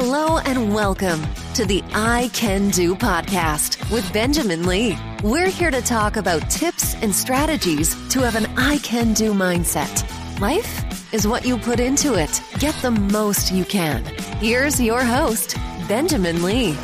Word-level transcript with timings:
Hello 0.00 0.38
and 0.38 0.72
welcome 0.72 1.20
to 1.54 1.66
the 1.66 1.82
I 1.92 2.30
Can 2.32 2.70
Do 2.70 2.94
podcast 2.94 3.90
with 3.90 4.12
Benjamin 4.12 4.64
Lee. 4.64 4.96
We're 5.24 5.48
here 5.48 5.72
to 5.72 5.82
talk 5.82 6.14
about 6.14 6.48
tips 6.48 6.94
and 7.02 7.12
strategies 7.12 7.96
to 8.10 8.20
have 8.20 8.36
an 8.36 8.46
I 8.56 8.78
Can 8.78 9.12
Do 9.12 9.34
mindset. 9.34 10.08
Life 10.38 11.12
is 11.12 11.26
what 11.26 11.44
you 11.44 11.58
put 11.58 11.80
into 11.80 12.14
it. 12.14 12.40
Get 12.60 12.76
the 12.76 12.92
most 12.92 13.50
you 13.50 13.64
can. 13.64 14.04
Here's 14.36 14.80
your 14.80 15.02
host, 15.02 15.56
Benjamin 15.88 16.44
Lee. 16.44 16.78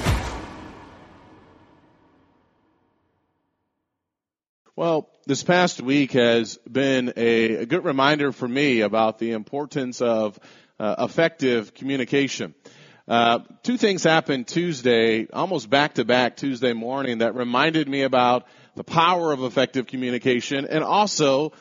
Well, 4.74 5.08
this 5.24 5.44
past 5.44 5.80
week 5.80 6.14
has 6.14 6.58
been 6.68 7.12
a, 7.16 7.64
good 7.64 7.84
reminder 7.84 8.32
for 8.32 8.48
me 8.48 8.80
about 8.80 9.20
the 9.20 9.30
importance 9.30 10.02
of 10.02 10.36
uh, 10.80 10.96
effective 10.98 11.74
communication. 11.74 12.54
Uh, 13.06 13.40
two 13.62 13.76
things 13.76 14.02
happened 14.02 14.46
Tuesday, 14.46 15.26
almost 15.30 15.68
back 15.68 15.94
to 15.94 16.04
back 16.04 16.36
Tuesday 16.36 16.72
morning 16.72 17.18
that 17.18 17.34
reminded 17.34 17.86
me 17.86 18.02
about 18.02 18.46
the 18.76 18.84
power 18.84 19.32
of 19.32 19.44
effective 19.44 19.86
communication 19.86 20.66
and 20.66 20.82
also 20.82 21.52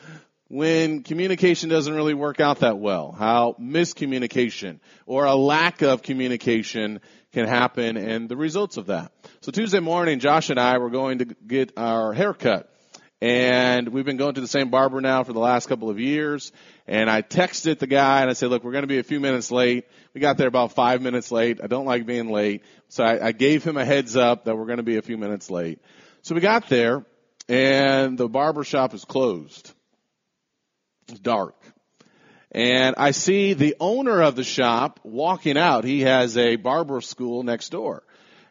when 0.48 1.02
communication 1.02 1.68
doesn't 1.68 1.94
really 1.94 2.14
work 2.14 2.40
out 2.40 2.60
that 2.60 2.78
well, 2.78 3.12
how 3.12 3.56
miscommunication 3.60 4.80
or 5.04 5.24
a 5.24 5.34
lack 5.34 5.82
of 5.82 6.02
communication 6.02 7.00
can 7.32 7.46
happen 7.46 7.96
and 7.96 8.28
the 8.28 8.36
results 8.36 8.76
of 8.76 8.86
that. 8.86 9.12
So 9.40 9.52
Tuesday 9.52 9.80
morning, 9.80 10.20
Josh 10.20 10.48
and 10.48 10.58
I 10.58 10.78
were 10.78 10.90
going 10.90 11.18
to 11.18 11.24
get 11.24 11.72
our 11.76 12.14
haircut. 12.14 12.73
And 13.20 13.88
we've 13.88 14.04
been 14.04 14.16
going 14.16 14.34
to 14.34 14.40
the 14.40 14.48
same 14.48 14.70
barber 14.70 15.00
now 15.00 15.24
for 15.24 15.32
the 15.32 15.40
last 15.40 15.68
couple 15.68 15.88
of 15.88 15.98
years. 15.98 16.52
And 16.86 17.08
I 17.08 17.22
texted 17.22 17.78
the 17.78 17.86
guy 17.86 18.20
and 18.20 18.28
I 18.28 18.34
said, 18.34 18.50
look, 18.50 18.64
we're 18.64 18.72
going 18.72 18.82
to 18.82 18.88
be 18.88 18.98
a 18.98 19.04
few 19.04 19.20
minutes 19.20 19.50
late. 19.50 19.86
We 20.12 20.20
got 20.20 20.36
there 20.36 20.48
about 20.48 20.72
five 20.72 21.00
minutes 21.00 21.30
late. 21.30 21.60
I 21.62 21.66
don't 21.66 21.86
like 21.86 22.06
being 22.06 22.30
late. 22.30 22.62
So 22.88 23.02
I, 23.04 23.28
I 23.28 23.32
gave 23.32 23.64
him 23.64 23.76
a 23.76 23.84
heads 23.84 24.16
up 24.16 24.44
that 24.44 24.56
we're 24.56 24.66
going 24.66 24.78
to 24.78 24.82
be 24.82 24.96
a 24.96 25.02
few 25.02 25.16
minutes 25.16 25.50
late. 25.50 25.80
So 26.22 26.34
we 26.34 26.40
got 26.40 26.68
there 26.68 27.06
and 27.48 28.18
the 28.18 28.28
barber 28.28 28.64
shop 28.64 28.94
is 28.94 29.04
closed. 29.04 29.72
It's 31.08 31.20
dark. 31.20 31.56
And 32.50 32.94
I 32.98 33.10
see 33.10 33.54
the 33.54 33.74
owner 33.80 34.22
of 34.22 34.36
the 34.36 34.44
shop 34.44 35.00
walking 35.02 35.58
out. 35.58 35.84
He 35.84 36.02
has 36.02 36.36
a 36.36 36.56
barber 36.56 37.00
school 37.00 37.42
next 37.42 37.70
door. 37.70 38.04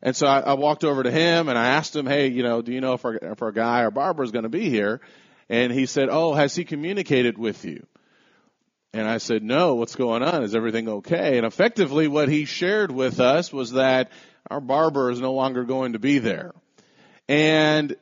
And 0.04 0.14
so 0.16 0.28
I, 0.28 0.42
I 0.42 0.54
walked 0.56 0.84
over 0.84 1.02
to 1.02 1.10
him 1.10 1.48
and 1.48 1.58
I 1.58 1.68
asked 1.68 1.96
him, 1.96 2.06
hey, 2.06 2.28
you 2.28 2.44
know, 2.44 2.62
do 2.62 2.74
you 2.74 2.82
know 2.82 2.94
if 2.94 3.06
our, 3.06 3.16
if 3.16 3.42
our 3.42 3.54
guy 3.54 3.84
or 3.84 3.90
barber 3.90 4.22
is 4.24 4.32
going 4.32 4.44
to 4.44 4.50
be 4.50 4.70
here? 4.70 5.00
And 5.50 5.72
he 5.72 5.86
said, 5.86 6.10
oh, 6.12 6.34
has 6.34 6.54
he 6.54 6.66
communicated 6.66 7.38
with 7.38 7.64
you? 7.64 7.88
And 8.94 9.08
I 9.08 9.18
said, 9.18 9.44
no, 9.44 9.76
what's 9.76 9.96
going 9.96 10.22
on? 10.22 10.44
Is 10.44 10.56
everything 10.56 10.90
okay? 10.90 11.38
And 11.38 11.46
effectively 11.48 12.10
what 12.10 12.28
he 12.28 12.44
shared 12.44 12.92
with 12.92 13.22
us 13.22 13.54
was 13.54 13.72
that 13.72 14.12
our 14.52 14.60
barber 14.60 15.10
is 15.10 15.22
no 15.22 15.34
longer 15.34 15.64
going 15.64 15.94
to 15.94 16.00
be 16.00 16.20
there. 16.20 16.52
And 17.30 17.96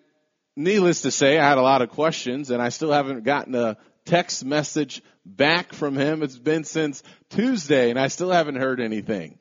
needless 0.55 1.03
to 1.03 1.11
say, 1.11 1.37
I 1.37 1.47
had 1.47 1.59
a 1.59 1.61
lot 1.63 1.83
of 1.83 1.91
questions 1.91 2.49
and 2.49 2.61
I 2.63 2.69
still 2.69 2.91
haven't 2.91 3.23
gotten 3.23 3.53
a 3.53 3.77
text 4.05 4.43
message 4.43 5.03
back 5.23 5.71
from 5.71 5.95
him. 5.95 6.23
It's 6.23 6.37
been 6.37 6.63
since 6.63 7.03
Tuesday 7.29 7.91
and 7.91 7.99
I 7.99 8.07
still 8.07 8.31
haven't 8.31 8.55
heard 8.55 8.81
anything. 8.81 9.37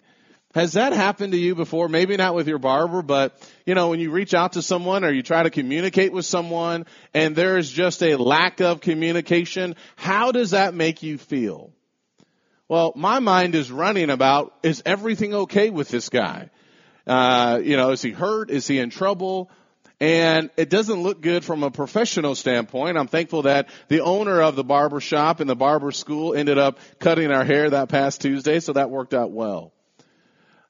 Has 0.55 0.72
that 0.72 0.93
happened 0.93 1.33
to 1.33 1.38
you 1.38 1.55
before? 1.55 1.88
Maybe 1.88 2.16
not 2.16 2.34
with 2.34 2.49
your 2.49 2.59
barber, 2.59 3.03
but 3.03 3.41
you 3.66 3.77
know, 3.77 3.91
when 3.91 4.00
you 4.00 4.11
reach 4.11 4.34
out 4.34 4.55
to 4.55 4.62
someone 4.62 5.05
or 5.05 5.12
you 5.12 5.22
try 5.22 5.44
to 5.44 5.50
communicate 5.50 6.12
with 6.12 6.27
someone 6.27 6.87
and 7.15 7.37
there 7.37 7.56
is 7.56 7.71
just 7.71 8.03
a 8.03 8.16
lack 8.16 8.61
of 8.61 8.81
communication, 8.81 9.77
how 9.94 10.33
does 10.33 10.50
that 10.50 10.75
make 10.75 11.05
you 11.05 11.19
feel? 11.19 11.71
Well, 12.69 12.93
my 12.97 13.21
mind 13.21 13.55
is 13.55 13.71
running 13.71 14.11
about, 14.11 14.53
is 14.65 14.83
everything 14.84 15.34
okay 15.34 15.71
with 15.71 15.88
this 15.88 16.09
guy? 16.09 16.50
Uh, 17.06 17.61
you 17.62 17.77
know, 17.77 17.91
is 17.91 18.03
he 18.03 18.11
hurt? 18.11 18.50
Is 18.50 18.67
he 18.67 18.78
in 18.78 18.91
trouble? 18.91 19.50
And 20.00 20.50
it 20.56 20.69
doesn't 20.69 21.00
look 21.00 21.21
good 21.21 21.44
from 21.44 21.62
a 21.62 21.71
professional 21.71 22.34
standpoint. 22.34 22.97
I'm 22.97 23.06
thankful 23.06 23.43
that 23.43 23.69
the 23.88 24.00
owner 24.00 24.41
of 24.41 24.56
the 24.56 24.65
barber 24.65 25.00
shop 25.00 25.38
and 25.38 25.49
the 25.49 25.55
barber 25.55 25.93
school 25.93 26.34
ended 26.34 26.59
up 26.59 26.78
cutting 26.99 27.31
our 27.31 27.44
hair 27.44 27.71
that 27.71 27.88
past 27.88 28.21
Tuesday, 28.21 28.59
so 28.59 28.72
that 28.72 28.91
worked 28.91 29.15
out 29.15 29.31
well. 29.31 29.72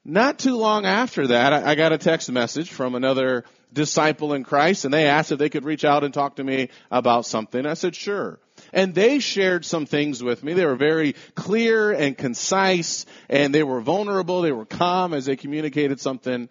Not 0.04 0.38
too 0.38 0.56
long 0.56 0.86
after 0.86 1.26
that, 1.28 1.52
I 1.52 1.74
got 1.74 1.92
a 1.92 1.98
text 1.98 2.30
message 2.30 2.70
from 2.70 2.94
another 2.94 3.44
disciple 3.72 4.32
in 4.32 4.44
Christ, 4.44 4.84
and 4.84 4.94
they 4.94 5.06
asked 5.06 5.30
if 5.30 5.38
they 5.38 5.50
could 5.50 5.64
reach 5.64 5.84
out 5.84 6.04
and 6.04 6.12
talk 6.12 6.36
to 6.36 6.44
me 6.44 6.70
about 6.90 7.26
something. 7.26 7.66
I 7.66 7.74
said, 7.74 7.94
sure. 7.94 8.40
And 8.72 8.94
they 8.94 9.18
shared 9.18 9.64
some 9.64 9.86
things 9.86 10.22
with 10.22 10.42
me. 10.42 10.54
They 10.54 10.64
were 10.64 10.76
very 10.76 11.14
clear 11.34 11.92
and 11.92 12.16
concise, 12.16 13.04
and 13.28 13.54
they 13.54 13.62
were 13.62 13.80
vulnerable. 13.80 14.40
They 14.40 14.52
were 14.52 14.66
calm 14.66 15.12
as 15.12 15.26
they 15.26 15.36
communicated 15.36 16.00
something 16.00 16.48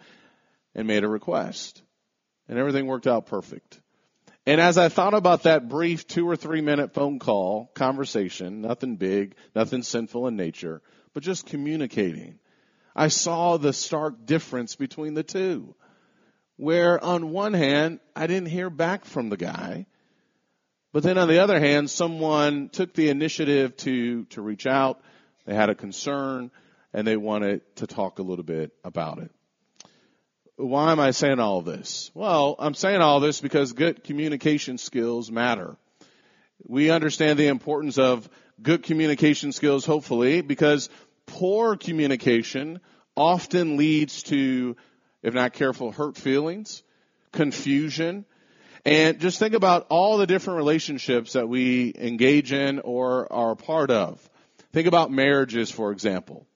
and 0.76 0.88
made 0.88 1.04
a 1.04 1.10
request 1.10 1.82
and 2.50 2.58
everything 2.58 2.88
worked 2.88 3.08
out 3.08 3.28
perfect. 3.28 3.80
And 4.46 4.60
as 4.60 4.78
I 4.78 4.90
thought 4.90 5.14
about 5.14 5.44
that 5.44 5.70
brief 5.70 6.08
two 6.08 6.28
or 6.28 6.36
three 6.36 6.62
minute 6.62 6.94
phone 6.94 7.20
call 7.20 7.72
conversation, 7.76 8.62
nothing 8.62 8.96
big, 8.96 9.36
nothing 9.56 9.84
sinful 9.84 10.28
in 10.28 10.36
nature, 10.36 10.82
but 11.14 11.22
just 11.22 11.46
communicating, 11.46 12.40
I 12.96 13.08
saw 13.08 13.58
the 13.58 13.74
stark 13.74 14.26
difference 14.26 14.76
between 14.76 15.14
the 15.14 15.24
two. 15.24 15.76
Where 16.58 17.02
on 17.04 17.32
one 17.32 17.54
hand, 17.54 18.00
I 18.16 18.28
didn't 18.28 18.50
hear 18.50 18.70
back 18.70 19.06
from 19.06 19.30
the 19.30 19.38
guy, 19.38 19.86
but 20.92 21.04
then 21.04 21.18
on 21.18 21.28
the 21.28 21.40
other 21.40 21.60
hand, 21.60 21.90
someone 21.90 22.70
took 22.70 22.94
the 22.94 23.10
initiative 23.10 23.78
to, 23.78 24.26
to 24.26 24.42
reach 24.42 24.66
out, 24.66 25.02
they 25.46 25.54
had 25.56 25.70
a 25.70 25.76
concern, 25.76 26.52
and 26.94 27.08
they 27.08 27.16
wanted 27.16 27.62
to 27.78 27.88
talk 27.88 28.20
a 28.20 28.24
little 28.24 28.44
bit 28.44 28.72
about 28.84 29.20
it. 29.20 29.32
Why 30.56 30.92
am 30.92 31.00
I 31.00 31.12
saying 31.12 31.40
all 31.40 31.62
this? 31.62 32.12
Well, 32.14 32.56
I'm 32.60 32.74
saying 32.74 33.02
all 33.02 33.22
this 33.22 33.40
because 33.40 33.72
good 33.72 34.04
communication 34.04 34.78
skills 34.78 35.32
matter. 35.32 35.78
We 36.68 36.90
understand 36.90 37.40
the 37.40 37.48
importance 37.48 37.98
of 37.98 38.28
good 38.62 38.84
communication 38.84 39.54
skills, 39.54 39.86
hopefully, 39.86 40.42
because 40.42 40.90
poor 41.30 41.76
communication 41.76 42.80
often 43.16 43.78
leads 43.78 44.24
to, 44.24 44.76
if 45.22 45.34
not 45.34 45.54
careful, 45.54 45.92
hurt 45.92 46.18
feelings, 46.18 46.84
confusion, 47.32 48.26
and 48.86 49.20
just 49.20 49.40
think 49.40 49.54
about 49.54 49.86
all 49.90 50.18
the 50.18 50.26
different 50.26 50.58
relationships 50.58 51.34
that 51.34 51.48
we 51.48 51.94
engage 51.96 52.52
in 52.52 52.80
or 52.80 53.32
are 53.32 53.52
a 53.52 53.56
part 53.56 53.92
of. 53.92 54.28
Think 54.74 54.88
about 54.88 55.12
marriages, 55.12 55.70
for 55.70 55.92
example. 55.92 56.48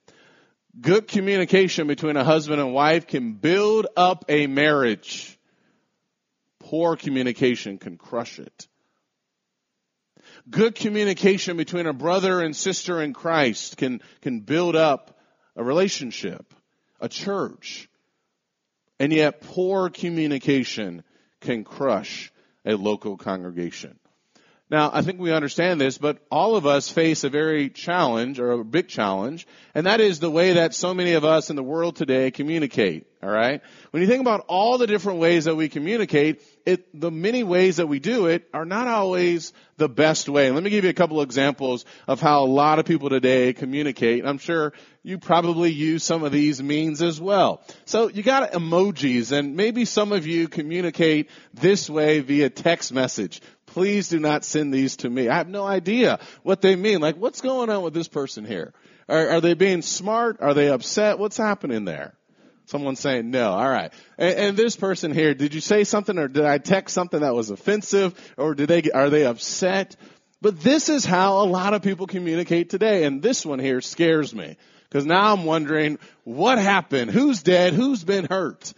Good 0.79 1.07
communication 1.07 1.87
between 1.87 2.17
a 2.17 2.23
husband 2.23 2.59
and 2.59 2.73
wife 2.73 3.05
can 3.05 3.33
build 3.33 3.87
up 3.95 4.25
a 4.29 4.47
marriage. 4.47 5.37
Poor 6.59 6.95
communication 6.95 7.77
can 7.77 7.97
crush 7.97 8.39
it. 8.39 8.67
Good 10.49 10.75
communication 10.75 11.57
between 11.57 11.87
a 11.87 11.93
brother 11.93 12.41
and 12.41 12.55
sister 12.55 13.01
in 13.01 13.13
Christ 13.13 13.77
can, 13.77 14.01
can 14.21 14.41
build 14.41 14.75
up 14.75 15.17
a 15.55 15.63
relationship, 15.63 16.53
a 16.99 17.07
church. 17.07 17.89
And 18.99 19.13
yet 19.13 19.41
poor 19.41 19.89
communication 19.89 21.03
can 21.39 21.63
crush 21.63 22.31
a 22.65 22.75
local 22.75 23.17
congregation. 23.17 23.99
Now, 24.73 24.89
I 24.91 25.03
think 25.03 25.19
we 25.19 25.31
understand 25.31 25.79
this, 25.79 25.99
but 25.99 26.17
all 26.31 26.55
of 26.55 26.65
us 26.65 26.89
face 26.89 27.23
a 27.23 27.29
very 27.29 27.69
challenge 27.69 28.39
or 28.39 28.53
a 28.53 28.65
big 28.65 28.87
challenge, 28.87 29.45
and 29.75 29.85
that 29.85 30.01
is 30.01 30.19
the 30.19 30.31
way 30.31 30.53
that 30.53 30.73
so 30.73 30.95
many 30.95 31.13
of 31.13 31.23
us 31.23 31.51
in 31.51 31.55
the 31.55 31.61
world 31.61 31.95
today 31.95 32.31
communicate. 32.31 33.05
All 33.21 33.29
right? 33.29 33.61
When 33.91 34.01
you 34.01 34.07
think 34.07 34.21
about 34.21 34.45
all 34.47 34.79
the 34.79 34.87
different 34.87 35.19
ways 35.19 35.45
that 35.45 35.55
we 35.55 35.69
communicate, 35.69 36.41
it, 36.65 36.99
the 36.99 37.11
many 37.11 37.43
ways 37.43 37.77
that 37.77 37.87
we 37.87 37.99
do 37.99 38.25
it 38.25 38.49
are 38.51 38.65
not 38.65 38.87
always 38.87 39.53
the 39.77 39.87
best 39.87 40.27
way. 40.27 40.49
Let 40.49 40.63
me 40.63 40.71
give 40.71 40.83
you 40.83 40.89
a 40.89 40.93
couple 40.93 41.21
of 41.21 41.27
examples 41.27 41.85
of 42.07 42.19
how 42.19 42.43
a 42.43 42.47
lot 42.47 42.79
of 42.79 42.85
people 42.85 43.09
today 43.09 43.53
communicate. 43.53 44.25
I'm 44.25 44.39
sure 44.39 44.73
you 45.03 45.19
probably 45.19 45.71
use 45.71 46.03
some 46.03 46.23
of 46.23 46.31
these 46.31 46.61
means 46.63 47.01
as 47.01 47.21
well. 47.21 47.63
So 47.85 48.09
you 48.09 48.23
got 48.23 48.53
emojis 48.53 49.31
and 49.31 49.55
maybe 49.55 49.85
some 49.85 50.11
of 50.11 50.25
you 50.25 50.47
communicate 50.47 51.29
this 51.53 51.89
way 51.89 52.21
via 52.21 52.49
text 52.49 52.91
message. 52.91 53.39
Please 53.73 54.07
do 54.07 54.19
not 54.19 54.45
send 54.45 54.71
these 54.71 54.97
to 54.97 55.09
me. 55.09 55.29
I 55.29 55.37
have 55.37 55.49
no 55.49 55.65
idea 55.65 56.19
what 56.43 56.61
they 56.61 56.75
mean. 56.75 57.01
Like, 57.01 57.17
what's 57.17 57.41
going 57.41 57.71
on 57.71 57.81
with 57.81 57.95
this 57.95 58.07
person 58.07 58.45
here? 58.45 58.71
Are, 59.09 59.29
are 59.29 59.41
they 59.41 59.55
being 59.55 59.81
smart? 59.81 60.37
Are 60.41 60.53
they 60.53 60.69
upset? 60.69 61.17
What's 61.17 61.37
happening 61.37 61.83
there? 61.83 62.13
Someone 62.67 62.95
saying 62.95 63.31
no. 63.31 63.49
All 63.49 63.67
right. 63.67 63.91
And, 64.19 64.35
and, 64.35 64.57
this 64.57 64.75
person 64.75 65.11
here, 65.11 65.33
did 65.33 65.55
you 65.55 65.59
say 65.59 65.85
something 65.85 66.19
or 66.19 66.27
did 66.27 66.45
I 66.45 66.59
text 66.59 66.93
something 66.93 67.21
that 67.21 67.33
was 67.33 67.49
offensive 67.49 68.13
or 68.37 68.53
did 68.53 68.69
they, 68.69 68.91
are 68.91 69.09
they 69.09 69.25
upset? 69.25 69.95
But 70.39 70.59
this 70.61 70.87
is 70.87 71.03
how 71.03 71.41
a 71.41 71.49
lot 71.49 71.73
of 71.73 71.81
people 71.81 72.05
communicate 72.05 72.69
today. 72.69 73.05
And 73.05 73.23
this 73.23 73.43
one 73.43 73.57
here 73.57 73.81
scares 73.81 74.35
me 74.35 74.55
because 74.87 75.07
now 75.07 75.33
I'm 75.33 75.45
wondering 75.45 75.97
what 76.25 76.59
happened? 76.59 77.09
Who's 77.09 77.41
dead? 77.41 77.73
Who's 77.73 78.03
been 78.03 78.25
hurt? 78.25 78.71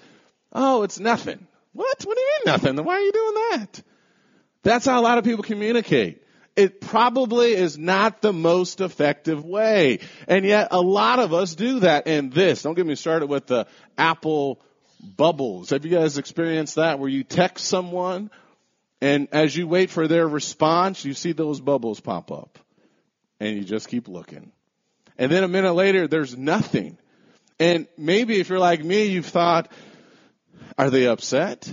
Oh, 0.53 0.83
it's 0.83 1.01
nothing. 1.01 1.45
What? 1.74 2.01
What 2.06 2.15
do 2.15 2.21
you 2.21 2.31
mean 2.38 2.53
nothing? 2.53 2.75
Then 2.77 2.86
why 2.86 2.94
are 2.94 3.01
you 3.01 3.12
doing 3.12 3.33
that? 3.33 3.83
That's 4.65 4.85
how 4.85 5.00
a 5.00 5.03
lot 5.03 5.17
of 5.17 5.23
people 5.23 5.44
communicate 5.44 6.21
it 6.56 6.79
probably 6.79 7.53
is 7.53 7.77
not 7.77 8.21
the 8.21 8.31
most 8.31 8.79
effective 8.79 9.44
way. 9.44 10.00
And 10.27 10.45
yet 10.45 10.69
a 10.71 10.81
lot 10.81 11.19
of 11.19 11.33
us 11.33 11.56
do 11.56 11.81
that 11.81 12.07
in 12.07 12.29
this. 12.29 12.62
Don't 12.62 12.75
get 12.75 12.85
me 12.85 12.95
started 12.95 13.27
with 13.27 13.47
the 13.47 13.67
Apple 13.97 14.62
bubbles. 15.17 15.71
Have 15.71 15.85
you 15.85 15.91
guys 15.91 16.17
experienced 16.17 16.75
that 16.75 17.00
where 17.00 17.09
you 17.09 17.23
text 17.23 17.65
someone 17.65 18.31
and 19.01 19.27
as 19.33 19.56
you 19.56 19.67
wait 19.67 19.89
for 19.89 20.07
their 20.07 20.27
response, 20.27 21.03
you 21.03 21.13
see 21.13 21.33
those 21.33 21.59
bubbles 21.59 22.00
pop 22.00 22.31
up 22.31 22.57
and 23.39 23.57
you 23.57 23.63
just 23.63 23.89
keep 23.89 24.07
looking. 24.07 24.51
And 25.17 25.31
then 25.31 25.44
a 25.44 25.50
minute 25.50 25.73
later, 25.73 26.07
there's 26.07 26.38
nothing. 26.38 26.97
And 27.59 27.88
maybe 27.97 28.39
if 28.39 28.50
you're 28.50 28.59
like 28.59 28.83
me, 28.83 29.06
you've 29.06 29.25
thought, 29.25 29.69
are 30.77 30.89
they 30.89 31.07
upset? 31.07 31.71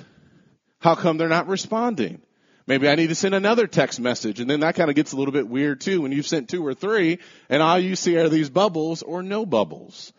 How 0.80 0.96
come 0.96 1.16
they're 1.16 1.28
not 1.28 1.46
responding? 1.46 2.20
Maybe 2.66 2.88
I 2.88 2.94
need 2.94 3.08
to 3.08 3.14
send 3.14 3.34
another 3.34 3.66
text 3.66 4.00
message 4.00 4.40
and 4.40 4.48
then 4.48 4.60
that 4.60 4.74
kind 4.74 4.88
of 4.88 4.96
gets 4.96 5.12
a 5.12 5.16
little 5.16 5.32
bit 5.32 5.48
weird 5.48 5.80
too 5.80 6.02
when 6.02 6.12
you've 6.12 6.26
sent 6.26 6.48
two 6.48 6.64
or 6.64 6.74
three 6.74 7.18
and 7.48 7.62
all 7.62 7.78
you 7.78 7.96
see 7.96 8.16
are 8.16 8.28
these 8.28 8.50
bubbles 8.50 9.02
or 9.02 9.22
no 9.22 9.44
bubbles. 9.44 10.12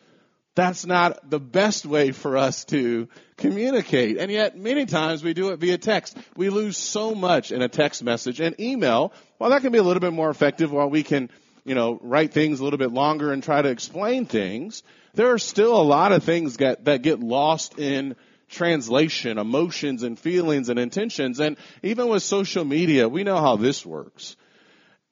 That's 0.56 0.86
not 0.86 1.30
the 1.30 1.40
best 1.40 1.86
way 1.86 2.12
for 2.12 2.38
us 2.38 2.66
to 2.66 3.08
communicate. 3.38 4.18
And 4.18 4.32
yet 4.32 4.56
many 4.56 4.86
times 4.86 5.24
we 5.24 5.34
do 5.34 5.50
it 5.50 5.60
via 5.60 5.80
text. 5.80 6.16
We 6.36 6.50
lose 6.50 6.78
so 6.78 7.16
much 7.16 7.52
in 7.52 7.64
a 7.64 7.70
text 7.70 8.04
message 8.04 8.40
and 8.40 8.60
email. 8.60 9.14
While 9.40 9.50
that 9.50 9.62
can 9.62 9.72
be 9.72 9.80
a 9.80 9.84
little 9.84 10.02
bit 10.02 10.14
more 10.14 10.30
effective 10.30 10.72
while 10.72 10.90
we 10.90 11.02
can, 11.02 11.32
you 11.66 11.74
know, 11.74 12.00
write 12.04 12.34
things 12.34 12.60
a 12.60 12.64
little 12.64 12.78
bit 12.78 12.92
longer 12.92 13.34
and 13.34 13.42
try 13.42 13.64
to 13.64 13.70
explain 13.70 14.28
things, 14.28 14.84
there 15.16 15.32
are 15.32 15.40
still 15.40 15.76
a 15.76 15.82
lot 15.82 16.12
of 16.12 16.24
things 16.24 16.58
that, 16.58 16.86
that 16.86 17.02
get 17.02 17.20
lost 17.20 17.80
in 17.80 18.16
translation, 18.54 19.38
emotions 19.38 20.04
and 20.04 20.18
feelings 20.18 20.70
and 20.70 20.80
intentions. 20.80 21.40
And 21.40 21.58
even 21.82 22.08
with 22.08 22.24
social 22.24 22.64
media, 22.64 23.10
we 23.10 23.24
know 23.24 23.38
how 23.38 23.58
this 23.58 23.86
works. 23.86 24.36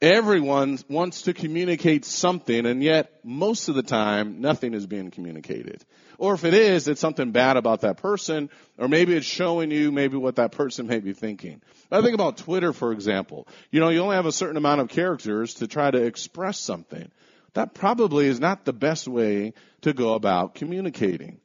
Everyone 0.02 0.80
wants 0.90 1.24
to 1.24 1.34
communicate 1.34 2.06
something 2.06 2.66
and 2.66 2.82
yet 2.82 3.20
most 3.24 3.70
of 3.70 3.76
the 3.76 3.84
time 3.84 4.42
nothing 4.42 4.74
is 4.74 4.88
being 4.88 5.12
communicated. 5.12 5.84
Or 6.18 6.34
if 6.34 6.44
it 6.44 6.56
is, 6.56 6.88
it's 6.88 7.02
something 7.02 7.32
bad 7.32 7.56
about 7.56 7.82
that 7.82 7.98
person 7.98 8.50
or 8.80 8.88
maybe 8.88 9.16
it's 9.16 9.28
showing 9.28 9.70
you 9.70 9.92
maybe 9.92 10.18
what 10.18 10.38
that 10.38 10.54
person 10.54 10.88
may 10.88 11.00
be 11.00 11.14
thinking. 11.14 11.62
I 11.92 12.02
think 12.02 12.16
about 12.16 12.38
Twitter, 12.38 12.74
for 12.74 12.94
example. 12.94 13.48
You 13.70 13.80
know, 13.80 13.90
you 13.90 14.00
only 14.00 14.16
have 14.16 14.26
a 14.26 14.32
certain 14.32 14.58
amount 14.58 14.82
of 14.82 14.90
characters 14.90 15.56
to 15.56 15.68
try 15.68 15.92
to 15.92 16.04
express 16.04 16.60
something. 16.60 17.12
That 17.54 17.76
probably 17.76 18.28
is 18.28 18.40
not 18.40 18.66
the 18.66 18.74
best 18.74 19.08
way 19.08 19.54
to 19.82 19.94
go 19.94 20.16
about 20.16 20.56
communicating 20.56 21.42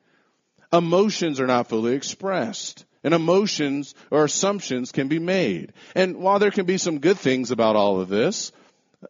emotions 0.73 1.41
are 1.41 1.47
not 1.47 1.69
fully 1.69 1.95
expressed. 1.95 2.85
And 3.05 3.15
emotions 3.15 3.95
or 4.11 4.25
assumptions 4.25 4.91
can 4.91 5.07
be 5.07 5.21
made. 5.21 5.73
And 5.95 6.17
while 6.17 6.41
there 6.41 6.51
can 6.51 6.67
be 6.67 6.77
some 6.77 6.99
good 6.99 7.19
things 7.19 7.53
about 7.53 7.77
all 7.77 8.01
of 8.01 8.09
this, 8.09 8.51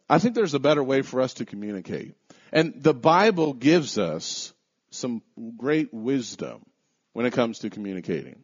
I 0.07 0.19
think 0.19 0.35
there's 0.35 0.53
a 0.53 0.59
better 0.59 0.83
way 0.83 1.01
for 1.01 1.19
us 1.19 1.35
to 1.35 1.45
communicate. 1.45 2.13
And 2.51 2.75
the 2.83 2.93
Bible 2.93 3.53
gives 3.53 3.97
us 3.97 4.53
some 4.91 5.21
great 5.57 5.93
wisdom 5.93 6.63
when 7.13 7.25
it 7.25 7.33
comes 7.33 7.59
to 7.59 7.69
communicating. 7.69 8.43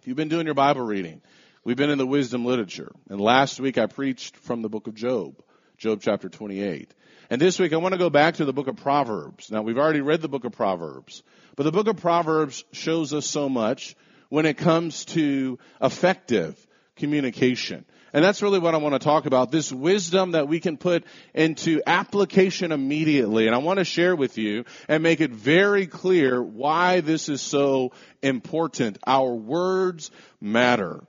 If 0.00 0.08
you've 0.08 0.16
been 0.16 0.28
doing 0.28 0.46
your 0.46 0.54
Bible 0.54 0.82
reading, 0.82 1.22
we've 1.64 1.76
been 1.76 1.90
in 1.90 1.98
the 1.98 2.06
wisdom 2.06 2.44
literature. 2.44 2.92
And 3.08 3.20
last 3.20 3.60
week 3.60 3.78
I 3.78 3.86
preached 3.86 4.36
from 4.36 4.62
the 4.62 4.68
book 4.68 4.86
of 4.86 4.94
Job, 4.94 5.40
Job 5.78 6.00
chapter 6.02 6.28
28. 6.28 6.92
And 7.30 7.40
this 7.40 7.58
week 7.58 7.72
I 7.72 7.76
want 7.76 7.92
to 7.92 7.98
go 7.98 8.10
back 8.10 8.36
to 8.36 8.44
the 8.44 8.52
book 8.52 8.68
of 8.68 8.76
Proverbs. 8.76 9.50
Now 9.50 9.62
we've 9.62 9.78
already 9.78 10.00
read 10.00 10.22
the 10.22 10.28
book 10.28 10.44
of 10.44 10.52
Proverbs, 10.52 11.22
but 11.56 11.64
the 11.64 11.72
book 11.72 11.88
of 11.88 11.96
Proverbs 11.96 12.64
shows 12.72 13.12
us 13.12 13.26
so 13.26 13.48
much 13.48 13.96
when 14.28 14.46
it 14.46 14.56
comes 14.58 15.04
to 15.06 15.58
effective 15.80 16.66
communication. 16.96 17.84
And 18.12 18.24
that's 18.24 18.40
really 18.40 18.58
what 18.58 18.74
I 18.74 18.78
want 18.78 18.94
to 18.94 18.98
talk 18.98 19.26
about. 19.26 19.50
This 19.50 19.70
wisdom 19.70 20.32
that 20.32 20.48
we 20.48 20.60
can 20.60 20.76
put 20.76 21.04
into 21.34 21.82
application 21.86 22.72
immediately. 22.72 23.46
And 23.46 23.54
I 23.54 23.58
want 23.58 23.78
to 23.78 23.84
share 23.84 24.16
with 24.16 24.38
you 24.38 24.64
and 24.88 25.02
make 25.02 25.20
it 25.20 25.30
very 25.30 25.86
clear 25.86 26.42
why 26.42 27.00
this 27.00 27.28
is 27.28 27.42
so 27.42 27.92
important. 28.22 28.98
Our 29.06 29.34
words 29.34 30.10
matter. 30.40 31.04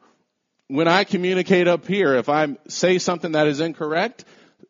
When 0.68 0.90
I 0.90 1.06
communicate 1.06 1.70
up 1.70 1.88
here, 1.88 2.16
if 2.16 2.28
I 2.28 2.58
say 2.68 2.98
something 2.98 3.34
that 3.34 3.48
is 3.48 3.62
incorrect, 3.62 4.26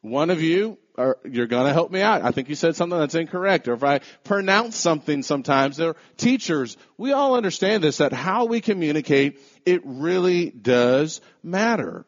one 0.10 0.30
of 0.30 0.42
you 0.42 0.78
or 0.98 1.18
you're 1.24 1.48
to 1.48 1.74
help 1.74 1.92
me 1.92 2.02
out. 2.02 2.24
I 2.24 2.32
think 2.32 2.50
you 2.50 2.56
said 2.56 2.76
something 2.76 2.98
that's 2.98 3.16
incorrect. 3.16 3.68
Or 3.68 3.74
if 3.74 3.84
I 3.84 4.00
pronounce 4.24 4.76
something 4.76 5.22
sometimes, 5.22 5.78
they're 5.78 5.96
teachers. 6.18 6.76
We 6.98 7.12
all 7.12 7.36
understand 7.36 7.84
this, 7.84 7.98
that 7.98 8.14
how 8.14 8.46
we 8.46 8.62
communicate, 8.62 9.40
it 9.66 9.82
really 9.86 10.50
does 10.50 11.22
matter. 11.44 12.06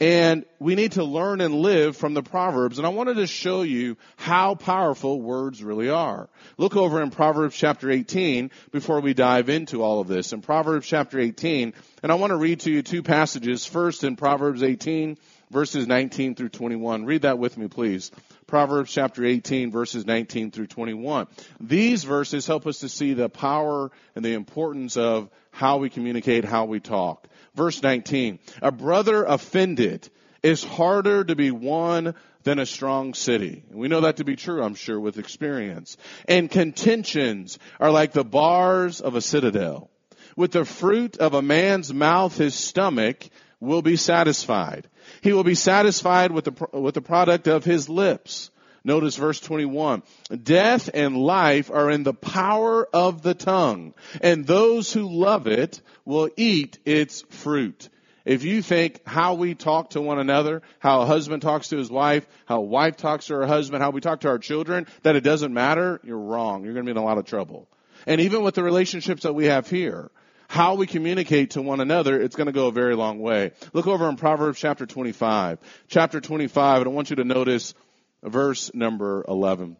And 0.00 0.44
we 0.58 0.74
need 0.74 0.92
to 0.92 1.04
learn 1.04 1.40
and 1.40 1.54
live 1.54 1.96
from 1.96 2.14
the 2.14 2.22
Proverbs. 2.22 2.78
And 2.78 2.86
I 2.86 2.90
wanted 2.90 3.14
to 3.14 3.28
show 3.28 3.62
you 3.62 3.96
how 4.16 4.56
powerful 4.56 5.20
words 5.20 5.62
really 5.62 5.88
are. 5.88 6.28
Look 6.58 6.74
over 6.74 7.00
in 7.00 7.10
Proverbs 7.10 7.54
chapter 7.54 7.88
18 7.88 8.50
before 8.72 9.00
we 9.00 9.14
dive 9.14 9.48
into 9.48 9.84
all 9.84 10.00
of 10.00 10.08
this. 10.08 10.32
In 10.32 10.42
Proverbs 10.42 10.88
chapter 10.88 11.20
18, 11.20 11.72
and 12.02 12.10
I 12.10 12.16
want 12.16 12.32
to 12.32 12.36
read 12.36 12.60
to 12.60 12.72
you 12.72 12.82
two 12.82 13.04
passages. 13.04 13.64
First 13.64 14.02
in 14.02 14.16
Proverbs 14.16 14.64
18, 14.64 15.16
verses 15.54 15.86
19 15.86 16.34
through 16.34 16.50
21. 16.50 17.06
Read 17.06 17.22
that 17.22 17.38
with 17.38 17.56
me, 17.56 17.68
please. 17.68 18.10
Proverbs 18.46 18.92
chapter 18.92 19.24
18 19.24 19.70
verses 19.70 20.04
19 20.04 20.50
through 20.50 20.66
21. 20.66 21.28
These 21.60 22.04
verses 22.04 22.46
help 22.46 22.66
us 22.66 22.80
to 22.80 22.88
see 22.88 23.14
the 23.14 23.30
power 23.30 23.90
and 24.14 24.24
the 24.24 24.34
importance 24.34 24.98
of 24.98 25.30
how 25.52 25.78
we 25.78 25.88
communicate, 25.88 26.44
how 26.44 26.66
we 26.66 26.80
talk. 26.80 27.28
Verse 27.54 27.82
19. 27.82 28.40
A 28.60 28.72
brother 28.72 29.24
offended 29.24 30.10
is 30.42 30.64
harder 30.64 31.24
to 31.24 31.36
be 31.36 31.52
won 31.52 32.14
than 32.42 32.58
a 32.58 32.66
strong 32.66 33.14
city. 33.14 33.64
We 33.70 33.88
know 33.88 34.02
that 34.02 34.16
to 34.16 34.24
be 34.24 34.36
true, 34.36 34.62
I'm 34.62 34.74
sure, 34.74 34.98
with 34.98 35.18
experience. 35.18 35.96
And 36.26 36.50
contentions 36.50 37.58
are 37.78 37.92
like 37.92 38.12
the 38.12 38.24
bars 38.24 39.00
of 39.00 39.14
a 39.14 39.22
citadel. 39.22 39.88
With 40.36 40.50
the 40.50 40.64
fruit 40.64 41.16
of 41.18 41.32
a 41.32 41.42
man's 41.42 41.94
mouth, 41.94 42.36
his 42.36 42.56
stomach 42.56 43.30
will 43.64 43.82
be 43.82 43.96
satisfied. 43.96 44.88
He 45.22 45.32
will 45.32 45.44
be 45.44 45.54
satisfied 45.54 46.32
with 46.32 46.44
the, 46.44 46.78
with 46.78 46.94
the 46.94 47.02
product 47.02 47.48
of 47.48 47.64
his 47.64 47.88
lips. 47.88 48.50
Notice 48.84 49.16
verse 49.16 49.40
21. 49.40 50.02
Death 50.42 50.90
and 50.92 51.16
life 51.16 51.70
are 51.70 51.90
in 51.90 52.02
the 52.02 52.12
power 52.12 52.86
of 52.92 53.22
the 53.22 53.34
tongue, 53.34 53.94
and 54.20 54.46
those 54.46 54.92
who 54.92 55.08
love 55.08 55.46
it 55.46 55.80
will 56.04 56.28
eat 56.36 56.78
its 56.84 57.22
fruit. 57.30 57.88
If 58.26 58.44
you 58.44 58.62
think 58.62 59.00
how 59.06 59.34
we 59.34 59.54
talk 59.54 59.90
to 59.90 60.00
one 60.00 60.18
another, 60.18 60.62
how 60.78 61.02
a 61.02 61.06
husband 61.06 61.42
talks 61.42 61.68
to 61.68 61.76
his 61.76 61.90
wife, 61.90 62.26
how 62.46 62.58
a 62.58 62.64
wife 62.64 62.96
talks 62.96 63.26
to 63.26 63.34
her 63.34 63.46
husband, 63.46 63.82
how 63.82 63.90
we 63.90 64.00
talk 64.00 64.20
to 64.20 64.28
our 64.28 64.38
children, 64.38 64.86
that 65.02 65.16
it 65.16 65.22
doesn't 65.22 65.52
matter, 65.52 66.00
you're 66.04 66.18
wrong. 66.18 66.64
You're 66.64 66.72
going 66.72 66.86
to 66.86 66.92
be 66.92 66.98
in 66.98 67.02
a 67.02 67.06
lot 67.06 67.18
of 67.18 67.26
trouble. 67.26 67.68
And 68.06 68.20
even 68.20 68.42
with 68.42 68.54
the 68.54 68.62
relationships 68.62 69.22
that 69.22 69.34
we 69.34 69.46
have 69.46 69.68
here, 69.68 70.10
how 70.48 70.74
we 70.74 70.86
communicate 70.86 71.52
to 71.52 71.62
one 71.62 71.80
another, 71.80 72.20
it's 72.20 72.36
going 72.36 72.46
to 72.46 72.52
go 72.52 72.68
a 72.68 72.72
very 72.72 72.94
long 72.94 73.18
way. 73.18 73.52
Look 73.72 73.86
over 73.86 74.08
in 74.08 74.16
Proverbs 74.16 74.58
chapter 74.58 74.86
25. 74.86 75.58
Chapter 75.88 76.20
25, 76.20 76.82
and 76.82 76.90
I 76.90 76.92
want 76.92 77.10
you 77.10 77.16
to 77.16 77.24
notice 77.24 77.74
verse 78.22 78.72
number 78.74 79.24
11. 79.26 79.76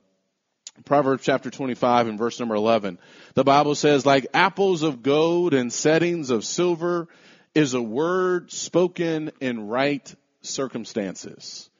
Proverbs 0.84 1.22
chapter 1.22 1.50
25 1.50 2.08
and 2.08 2.18
verse 2.18 2.40
number 2.40 2.56
11. 2.56 2.98
The 3.34 3.44
Bible 3.44 3.74
says, 3.74 4.04
like 4.04 4.26
apples 4.34 4.82
of 4.82 5.02
gold 5.02 5.54
and 5.54 5.72
settings 5.72 6.30
of 6.30 6.44
silver 6.44 7.08
is 7.54 7.74
a 7.74 7.82
word 7.82 8.50
spoken 8.50 9.30
in 9.40 9.68
right 9.68 10.14
circumstances. 10.42 11.70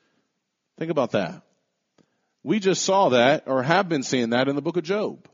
Think 0.79 0.91
about 0.91 1.12
that. 1.12 1.43
We 2.45 2.61
just 2.61 2.83
saw 2.83 3.09
that 3.11 3.45
or 3.47 3.62
have 3.62 3.88
been 3.88 4.03
seeing 4.03 4.31
that 4.31 4.49
in 4.49 4.55
the 4.55 4.62
book 4.62 4.76
of 4.76 4.85
Job. 4.85 5.26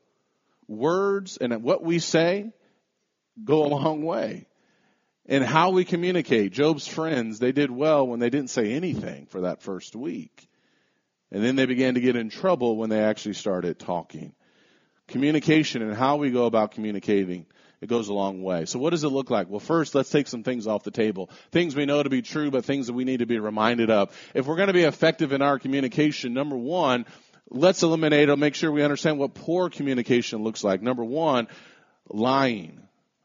Words 0.67 1.37
and 1.37 1.63
what 1.63 1.83
we 1.83 1.99
say 1.99 2.53
go 3.45 3.65
a 3.65 3.69
long 3.69 4.03
way. 4.03 4.47
And 5.27 5.45
how 5.45 5.71
we 5.71 5.85
communicate. 5.85 6.53
Job's 6.53 6.89
friends, 6.89 7.39
they 7.39 7.53
did 7.53 7.71
well 7.71 8.07
when 8.07 8.19
they 8.21 8.31
didn't 8.31 8.51
say 8.51 8.73
anything 8.73 9.27
for 9.27 9.43
that 9.43 9.63
first 9.63 9.95
week. 9.95 10.49
And 11.31 11.45
then 11.45 11.57
they 11.57 11.67
began 11.67 11.95
to 11.95 12.01
get 12.01 12.17
in 12.17 12.31
trouble 12.31 12.77
when 12.77 12.91
they 12.91 13.01
actually 13.01 13.35
started 13.35 13.79
talking. 13.79 14.33
Communication 15.07 15.83
and 15.83 15.95
how 15.95 16.17
we 16.17 16.31
go 16.31 16.47
about 16.47 16.73
communicating, 16.73 17.47
it 17.81 17.89
goes 17.89 18.09
a 18.09 18.13
long 18.13 18.43
way. 18.43 18.65
So 18.65 18.79
what 18.79 18.91
does 18.91 19.05
it 19.05 19.09
look 19.09 19.31
like? 19.31 19.49
Well, 19.49 19.61
first, 19.61 19.95
let's 19.95 20.11
take 20.11 20.27
some 20.27 20.43
things 20.43 20.67
off 20.67 20.83
the 20.83 20.91
table. 20.91 21.31
Things 21.53 21.77
we 21.77 21.87
know 21.87 22.03
to 22.03 22.11
be 22.11 22.23
true, 22.23 22.51
but 22.51 22.65
things 22.65 22.89
that 22.89 22.93
we 22.95 23.05
need 23.05 23.21
to 23.21 23.27
be 23.27 23.39
reminded 23.39 23.91
of. 23.91 24.15
If 24.35 24.47
we're 24.47 24.57
going 24.57 24.69
to 24.69 24.75
be 24.75 24.83
effective 24.83 25.33
in 25.33 25.43
our 25.43 25.59
communication, 25.59 26.35
number 26.35 26.57
one, 26.57 27.07
let's 27.49 27.83
eliminate 27.83 28.29
or 28.29 28.37
make 28.37 28.55
sure 28.55 28.73
we 28.73 28.83
understand 28.83 29.19
what 29.19 29.35
poor 29.35 29.71
communication 29.71 30.43
looks 30.43 30.65
like. 30.65 30.83
Number 30.83 31.05
one, 31.05 31.49
lying. 32.09 32.81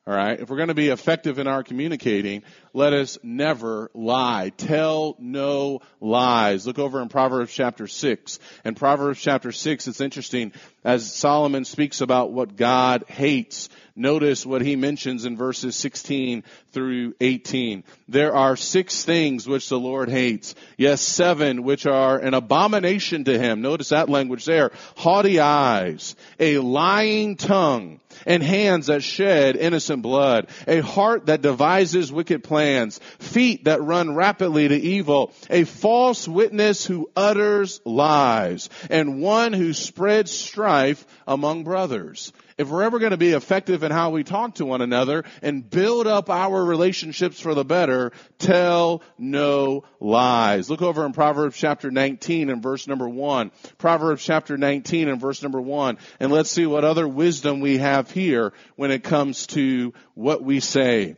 All 0.07 0.13
right. 0.13 0.39
If 0.39 0.51
we're 0.51 0.57
going 0.57 0.67
to 0.67 0.75
be 0.75 0.89
effective 0.89 1.39
in 1.39 1.47
our 1.47 1.63
communicating, 1.63 2.43
let 2.73 2.93
us 2.93 3.17
never 3.23 3.89
lie. 3.95 4.51
Tell 4.55 5.15
no 5.17 5.81
lies. 5.99 6.67
Look 6.67 6.77
over 6.77 7.01
in 7.01 7.09
Proverbs 7.09 7.51
chapter 7.51 7.87
6. 7.87 8.37
In 8.65 8.75
Proverbs 8.75 9.19
chapter 9.19 9.51
6, 9.51 9.87
it's 9.87 10.01
interesting 10.01 10.51
as 10.83 11.11
Solomon 11.11 11.65
speaks 11.65 12.01
about 12.01 12.31
what 12.31 12.55
God 12.55 13.05
hates. 13.07 13.67
Notice 13.97 14.45
what 14.45 14.61
he 14.61 14.75
mentions 14.75 15.23
in 15.23 15.37
verses 15.37 15.73
16 15.77 16.43
through 16.73 17.15
18. 17.21 17.85
There 18.09 18.35
are 18.35 18.57
six 18.57 19.05
things 19.05 19.47
which 19.47 19.69
the 19.69 19.79
Lord 19.79 20.09
hates. 20.09 20.53
Yes, 20.77 20.99
seven 20.99 21.63
which 21.63 21.85
are 21.85 22.19
an 22.19 22.33
abomination 22.33 23.23
to 23.23 23.39
him. 23.39 23.61
Notice 23.61 23.89
that 23.89 24.09
language 24.09 24.43
there. 24.43 24.71
Haughty 24.97 25.39
eyes, 25.39 26.17
a 26.41 26.57
lying 26.57 27.37
tongue, 27.37 28.01
and 28.25 28.43
hands 28.43 28.87
that 28.87 29.01
shed 29.01 29.55
innocent 29.55 30.01
blood, 30.01 30.49
a 30.67 30.81
heart 30.81 31.27
that 31.27 31.41
devises 31.41 32.11
wicked 32.11 32.43
plans, 32.43 32.99
feet 33.19 33.63
that 33.63 33.81
run 33.81 34.13
rapidly 34.13 34.67
to 34.67 34.75
evil, 34.75 35.31
a 35.49 35.63
false 35.63 36.27
witness 36.27 36.85
who 36.85 37.09
utters 37.15 37.79
lies, 37.85 38.69
and 38.89 39.21
one 39.21 39.53
who 39.53 39.71
spreads 39.71 40.31
strife 40.31 41.05
among 41.25 41.63
brothers 41.63 42.33
if 42.57 42.69
we're 42.69 42.83
ever 42.83 42.99
going 42.99 43.11
to 43.11 43.17
be 43.17 43.31
effective 43.31 43.83
in 43.83 43.91
how 43.91 44.11
we 44.11 44.23
talk 44.23 44.55
to 44.55 44.65
one 44.65 44.81
another 44.81 45.25
and 45.41 45.69
build 45.69 46.07
up 46.07 46.29
our 46.29 46.63
relationships 46.63 47.39
for 47.39 47.53
the 47.53 47.65
better, 47.65 48.13
tell 48.39 49.03
no 49.17 49.83
lies. 49.99 50.69
Look 50.69 50.81
over 50.81 51.05
in 51.05 51.11
Proverbs 51.11 51.57
chapter 51.57 51.91
19 51.91 52.49
and 52.49 52.63
verse 52.63 52.87
number 52.87 53.09
1. 53.09 53.51
Proverbs 53.77 54.23
chapter 54.23 54.57
19 54.57 55.09
and 55.09 55.19
verse 55.19 55.43
number 55.43 55.59
1. 55.59 55.97
And 56.19 56.31
let's 56.31 56.49
see 56.49 56.65
what 56.65 56.85
other 56.85 57.07
wisdom 57.07 57.59
we 57.59 57.77
have 57.77 58.09
here 58.11 58.53
when 58.77 58.91
it 58.91 59.03
comes 59.03 59.47
to 59.47 59.93
what 60.13 60.41
we 60.41 60.61
say. 60.61 61.17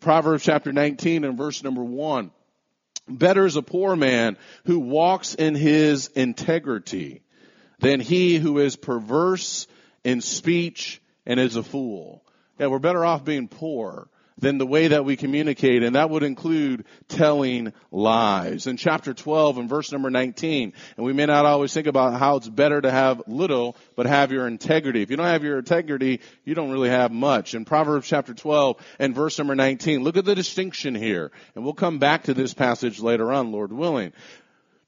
Proverbs 0.00 0.44
chapter 0.44 0.72
19 0.72 1.24
and 1.24 1.36
verse 1.36 1.62
number 1.62 1.84
1. 1.84 2.30
Better 3.10 3.46
is 3.46 3.56
a 3.56 3.62
poor 3.62 3.96
man 3.96 4.36
who 4.64 4.78
walks 4.78 5.34
in 5.34 5.54
his 5.54 6.08
integrity 6.08 7.22
than 7.78 8.00
he 8.00 8.36
who 8.36 8.58
is 8.58 8.76
perverse 8.76 9.66
in 10.08 10.22
speech 10.22 11.02
and 11.26 11.38
is 11.38 11.56
a 11.56 11.62
fool. 11.62 12.24
Yeah, 12.58 12.68
we're 12.68 12.78
better 12.78 13.04
off 13.04 13.24
being 13.24 13.46
poor 13.46 14.08
than 14.38 14.56
the 14.56 14.66
way 14.66 14.88
that 14.88 15.04
we 15.04 15.16
communicate, 15.16 15.82
and 15.82 15.96
that 15.96 16.08
would 16.08 16.22
include 16.22 16.84
telling 17.08 17.72
lies. 17.90 18.66
In 18.66 18.76
chapter 18.76 19.12
12 19.12 19.58
and 19.58 19.68
verse 19.68 19.92
number 19.92 20.10
19, 20.10 20.72
and 20.96 21.04
we 21.04 21.12
may 21.12 21.26
not 21.26 21.44
always 21.44 21.74
think 21.74 21.88
about 21.88 22.18
how 22.18 22.36
it's 22.36 22.48
better 22.48 22.80
to 22.80 22.90
have 22.90 23.22
little, 23.26 23.76
but 23.96 24.06
have 24.06 24.32
your 24.32 24.46
integrity. 24.46 25.02
If 25.02 25.10
you 25.10 25.16
don't 25.16 25.26
have 25.26 25.44
your 25.44 25.58
integrity, 25.58 26.20
you 26.44 26.54
don't 26.54 26.70
really 26.70 26.88
have 26.88 27.12
much. 27.12 27.54
In 27.54 27.64
Proverbs 27.64 28.08
chapter 28.08 28.32
12 28.32 28.76
and 28.98 29.14
verse 29.14 29.36
number 29.38 29.56
19, 29.56 30.04
look 30.04 30.16
at 30.16 30.24
the 30.24 30.36
distinction 30.36 30.94
here, 30.94 31.32
and 31.54 31.64
we'll 31.64 31.74
come 31.74 31.98
back 31.98 32.24
to 32.24 32.34
this 32.34 32.54
passage 32.54 33.00
later 33.00 33.30
on, 33.32 33.52
Lord 33.52 33.72
willing. 33.72 34.12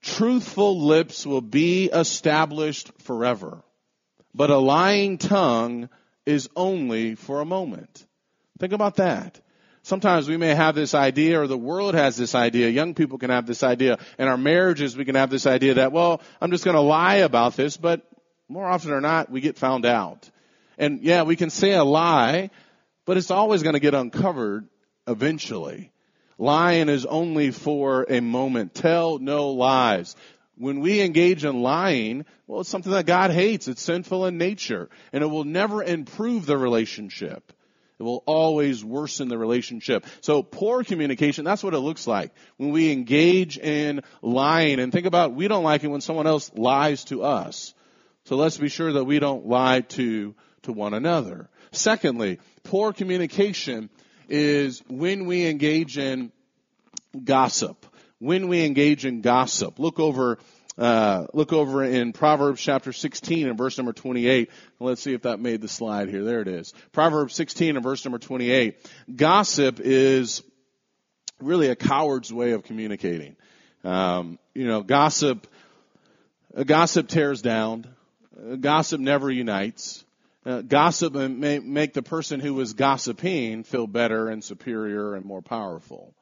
Truthful 0.00 0.80
lips 0.80 1.26
will 1.26 1.42
be 1.42 1.90
established 1.92 2.90
forever 3.02 3.62
but 4.34 4.50
a 4.50 4.58
lying 4.58 5.18
tongue 5.18 5.88
is 6.26 6.48
only 6.54 7.14
for 7.14 7.40
a 7.40 7.44
moment. 7.44 8.06
Think 8.58 8.72
about 8.72 8.96
that. 8.96 9.40
Sometimes 9.82 10.28
we 10.28 10.36
may 10.36 10.54
have 10.54 10.74
this 10.74 10.94
idea, 10.94 11.40
or 11.40 11.46
the 11.46 11.56
world 11.56 11.94
has 11.94 12.16
this 12.16 12.34
idea, 12.34 12.68
young 12.68 12.94
people 12.94 13.16
can 13.16 13.30
have 13.30 13.46
this 13.46 13.62
idea, 13.62 13.98
in 14.18 14.28
our 14.28 14.36
marriages 14.36 14.96
we 14.96 15.06
can 15.06 15.14
have 15.14 15.30
this 15.30 15.46
idea 15.46 15.74
that, 15.74 15.92
well, 15.92 16.20
I'm 16.40 16.50
just 16.50 16.64
gonna 16.64 16.82
lie 16.82 17.16
about 17.16 17.56
this, 17.56 17.76
but 17.76 18.02
more 18.48 18.66
often 18.66 18.90
than 18.90 19.02
not, 19.02 19.30
we 19.30 19.40
get 19.40 19.56
found 19.56 19.86
out. 19.86 20.28
And 20.76 21.00
yeah, 21.00 21.22
we 21.22 21.36
can 21.36 21.50
say 21.50 21.72
a 21.72 21.84
lie, 21.84 22.50
but 23.06 23.16
it's 23.16 23.30
always 23.30 23.62
gonna 23.62 23.80
get 23.80 23.94
uncovered 23.94 24.68
eventually. 25.06 25.92
Lying 26.36 26.88
is 26.88 27.06
only 27.06 27.50
for 27.50 28.06
a 28.08 28.20
moment. 28.20 28.74
Tell 28.74 29.18
no 29.18 29.50
lies 29.50 30.14
when 30.60 30.80
we 30.80 31.00
engage 31.00 31.46
in 31.46 31.62
lying, 31.62 32.26
well, 32.46 32.60
it's 32.60 32.68
something 32.68 32.92
that 32.92 33.06
God 33.06 33.30
hates. 33.30 33.66
It's 33.66 33.80
sinful 33.80 34.26
in 34.26 34.36
nature. 34.36 34.90
And 35.10 35.24
it 35.24 35.26
will 35.26 35.44
never 35.44 35.82
improve 35.82 36.44
the 36.44 36.58
relationship. 36.58 37.54
It 37.98 38.02
will 38.02 38.22
always 38.26 38.84
worsen 38.84 39.28
the 39.28 39.38
relationship. 39.38 40.04
So 40.20 40.42
poor 40.42 40.84
communication, 40.84 41.46
that's 41.46 41.64
what 41.64 41.72
it 41.72 41.78
looks 41.78 42.06
like. 42.06 42.34
When 42.58 42.72
we 42.72 42.92
engage 42.92 43.56
in 43.56 44.02
lying 44.20 44.80
and 44.80 44.92
think 44.92 45.06
about, 45.06 45.32
we 45.32 45.48
don't 45.48 45.64
like 45.64 45.82
it 45.82 45.88
when 45.88 46.02
someone 46.02 46.26
else 46.26 46.50
lies 46.54 47.04
to 47.04 47.22
us. 47.22 47.72
So 48.24 48.36
let's 48.36 48.58
be 48.58 48.68
sure 48.68 48.92
that 48.92 49.04
we 49.04 49.18
don't 49.18 49.46
lie 49.46 49.80
to, 49.80 50.34
to 50.64 50.72
one 50.72 50.92
another. 50.92 51.48
Secondly, 51.72 52.38
poor 52.64 52.92
communication 52.92 53.88
is 54.28 54.82
when 54.88 55.24
we 55.24 55.46
engage 55.46 55.96
in 55.96 56.32
gossip 57.24 57.86
when 58.20 58.48
we 58.48 58.64
engage 58.64 59.04
in 59.04 59.22
gossip. 59.22 59.78
Look 59.78 59.98
over, 59.98 60.38
uh, 60.78 61.26
look 61.32 61.52
over 61.52 61.82
in 61.82 62.12
Proverbs 62.12 62.60
chapter 62.60 62.92
16 62.92 63.48
and 63.48 63.58
verse 63.58 63.76
number 63.76 63.92
28. 63.92 64.50
Let's 64.78 65.02
see 65.02 65.14
if 65.14 65.22
that 65.22 65.40
made 65.40 65.60
the 65.60 65.68
slide 65.68 66.08
here. 66.08 66.22
There 66.22 66.40
it 66.40 66.48
is. 66.48 66.72
Proverbs 66.92 67.34
16 67.34 67.76
and 67.76 67.82
verse 67.82 68.04
number 68.04 68.18
28. 68.18 68.88
Gossip 69.16 69.80
is 69.80 70.42
really 71.40 71.68
a 71.68 71.76
coward's 71.76 72.32
way 72.32 72.52
of 72.52 72.62
communicating. 72.62 73.36
Um, 73.82 74.38
you 74.54 74.66
know, 74.66 74.82
gossip, 74.82 75.46
gossip 76.66 77.08
tears 77.08 77.40
down. 77.40 77.86
gossip 78.60 79.00
never 79.00 79.30
unites. 79.30 80.04
Uh, 80.44 80.62
gossip 80.62 81.14
may 81.14 81.58
make 81.58 81.94
the 81.94 82.02
person 82.02 82.40
who 82.40 82.54
was 82.54 82.74
gossiping 82.74 83.62
feel 83.62 83.86
better 83.86 84.28
and 84.28 84.42
superior 84.42 85.14
and 85.14 85.24
more 85.24 85.42
powerful, 85.42 86.14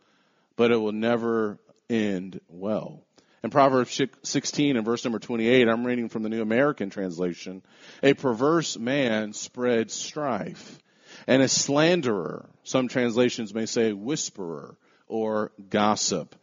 but 0.57 0.73
it 0.73 0.77
will 0.77 0.93
never 0.93 1.59
end 1.89 2.41
well. 2.49 3.05
In 3.45 3.51
Proverbs 3.51 4.01
16 4.25 4.77
and 4.77 4.85
verse 4.85 5.05
number 5.05 5.19
28, 5.21 5.69
I'm 5.69 5.87
reading 5.87 6.09
from 6.09 6.23
the 6.23 6.29
New 6.29 6.43
American 6.43 6.91
Translation. 6.91 7.63
A 8.03 8.15
perverse 8.15 8.77
man 8.77 9.33
spreads 9.33 9.95
strife, 9.95 10.79
and 11.27 11.41
a 11.41 11.49
slanderer, 11.49 12.49
some 12.65 12.89
translations 12.89 13.55
may 13.55 13.67
say 13.67 13.93
whisperer 13.93 14.77
or 15.07 15.53
gossip. 15.71 16.35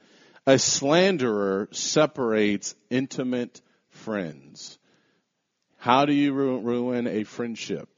A 0.48 0.58
slanderer 0.58 1.68
separates 1.72 2.76
intimate 2.90 3.62
friends. 3.90 4.78
How 5.78 6.06
do 6.06 6.14
you 6.14 6.34
ruin 6.34 7.08
a 7.08 7.24
friendship? 7.24 7.90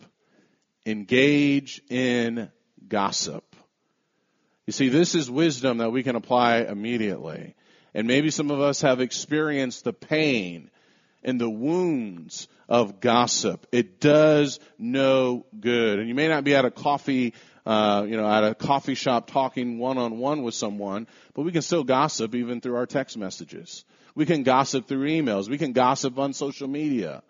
Engage 0.85 1.81
in 1.89 2.49
gossip. 2.87 3.55
You 4.67 4.73
see, 4.73 4.89
this 4.89 5.15
is 5.15 5.31
wisdom 5.31 5.77
that 5.77 5.91
we 5.91 6.03
can 6.03 6.17
apply 6.17 6.57
immediately. 6.57 7.55
And 7.93 8.05
maybe 8.05 8.29
some 8.29 8.51
of 8.51 8.59
us 8.59 8.81
have 8.81 8.99
experienced 8.99 9.85
the 9.85 9.93
pain 9.93 10.69
and 11.23 11.39
the 11.39 11.49
wounds 11.49 12.49
of 12.67 12.99
gossip. 12.99 13.65
It 13.71 14.01
does 14.01 14.59
no 14.77 15.45
good. 15.57 15.99
And 15.99 16.09
you 16.09 16.15
may 16.15 16.27
not 16.27 16.43
be 16.43 16.53
at 16.53 16.65
a 16.65 16.69
coffee, 16.69 17.33
uh, 17.65 18.05
you 18.07 18.17
know, 18.17 18.29
at 18.29 18.43
a 18.43 18.53
coffee 18.53 18.93
shop 18.93 19.31
talking 19.31 19.79
one 19.79 19.97
on 19.97 20.19
one 20.19 20.43
with 20.43 20.53
someone, 20.53 21.07
but 21.33 21.43
we 21.43 21.53
can 21.53 21.61
still 21.61 21.85
gossip 21.85 22.35
even 22.35 22.59
through 22.59 22.75
our 22.75 22.85
text 22.85 23.17
messages. 23.17 23.85
We 24.15 24.25
can 24.25 24.43
gossip 24.43 24.87
through 24.87 25.07
emails. 25.07 25.49
We 25.49 25.57
can 25.57 25.71
gossip 25.71 26.19
on 26.19 26.33
social 26.33 26.67
media. 26.67 27.23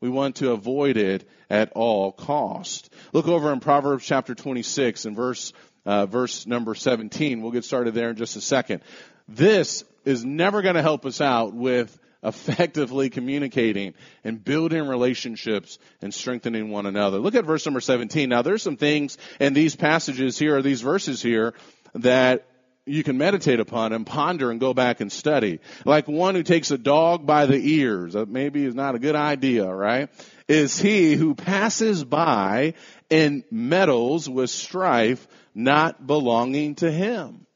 We 0.00 0.10
want 0.10 0.36
to 0.36 0.52
avoid 0.52 0.96
it 0.96 1.28
at 1.50 1.72
all 1.72 2.12
cost. 2.12 2.92
Look 3.12 3.26
over 3.26 3.52
in 3.52 3.58
Proverbs 3.58 4.04
chapter 4.04 4.34
26 4.34 5.06
and 5.06 5.16
verse 5.16 5.52
uh, 5.84 6.06
verse 6.06 6.46
number 6.46 6.74
17. 6.74 7.42
We'll 7.42 7.52
get 7.52 7.64
started 7.64 7.94
there 7.94 8.10
in 8.10 8.16
just 8.16 8.36
a 8.36 8.40
second. 8.40 8.82
This 9.28 9.84
is 10.04 10.24
never 10.24 10.62
going 10.62 10.74
to 10.74 10.82
help 10.82 11.04
us 11.06 11.20
out 11.20 11.54
with 11.54 11.98
effectively 12.22 13.10
communicating 13.10 13.94
and 14.24 14.42
building 14.42 14.86
relationships 14.86 15.78
and 16.02 16.12
strengthening 16.12 16.70
one 16.70 16.86
another. 16.86 17.18
Look 17.18 17.34
at 17.34 17.44
verse 17.44 17.64
number 17.64 17.80
17. 17.80 18.28
Now 18.28 18.42
there's 18.42 18.62
some 18.62 18.76
things 18.76 19.18
in 19.38 19.54
these 19.54 19.76
passages 19.76 20.38
here, 20.38 20.56
or 20.56 20.62
these 20.62 20.80
verses 20.80 21.22
here, 21.22 21.54
that 21.94 22.46
you 22.88 23.04
can 23.04 23.18
meditate 23.18 23.60
upon 23.60 23.92
and 23.92 24.06
ponder 24.06 24.50
and 24.50 24.58
go 24.58 24.74
back 24.74 25.00
and 25.00 25.12
study. 25.12 25.60
Like 25.84 26.08
one 26.08 26.34
who 26.34 26.42
takes 26.42 26.70
a 26.70 26.78
dog 26.78 27.26
by 27.26 27.46
the 27.46 27.58
ears, 27.58 28.14
that 28.14 28.28
maybe 28.28 28.64
is 28.64 28.74
not 28.74 28.94
a 28.94 28.98
good 28.98 29.14
idea, 29.14 29.66
right? 29.66 30.08
Is 30.48 30.78
he 30.78 31.14
who 31.14 31.34
passes 31.34 32.02
by 32.02 32.74
and 33.10 33.44
meddles 33.50 34.28
with 34.28 34.50
strife 34.50 35.28
not 35.54 36.06
belonging 36.06 36.76
to 36.76 36.90
Him. 36.90 37.46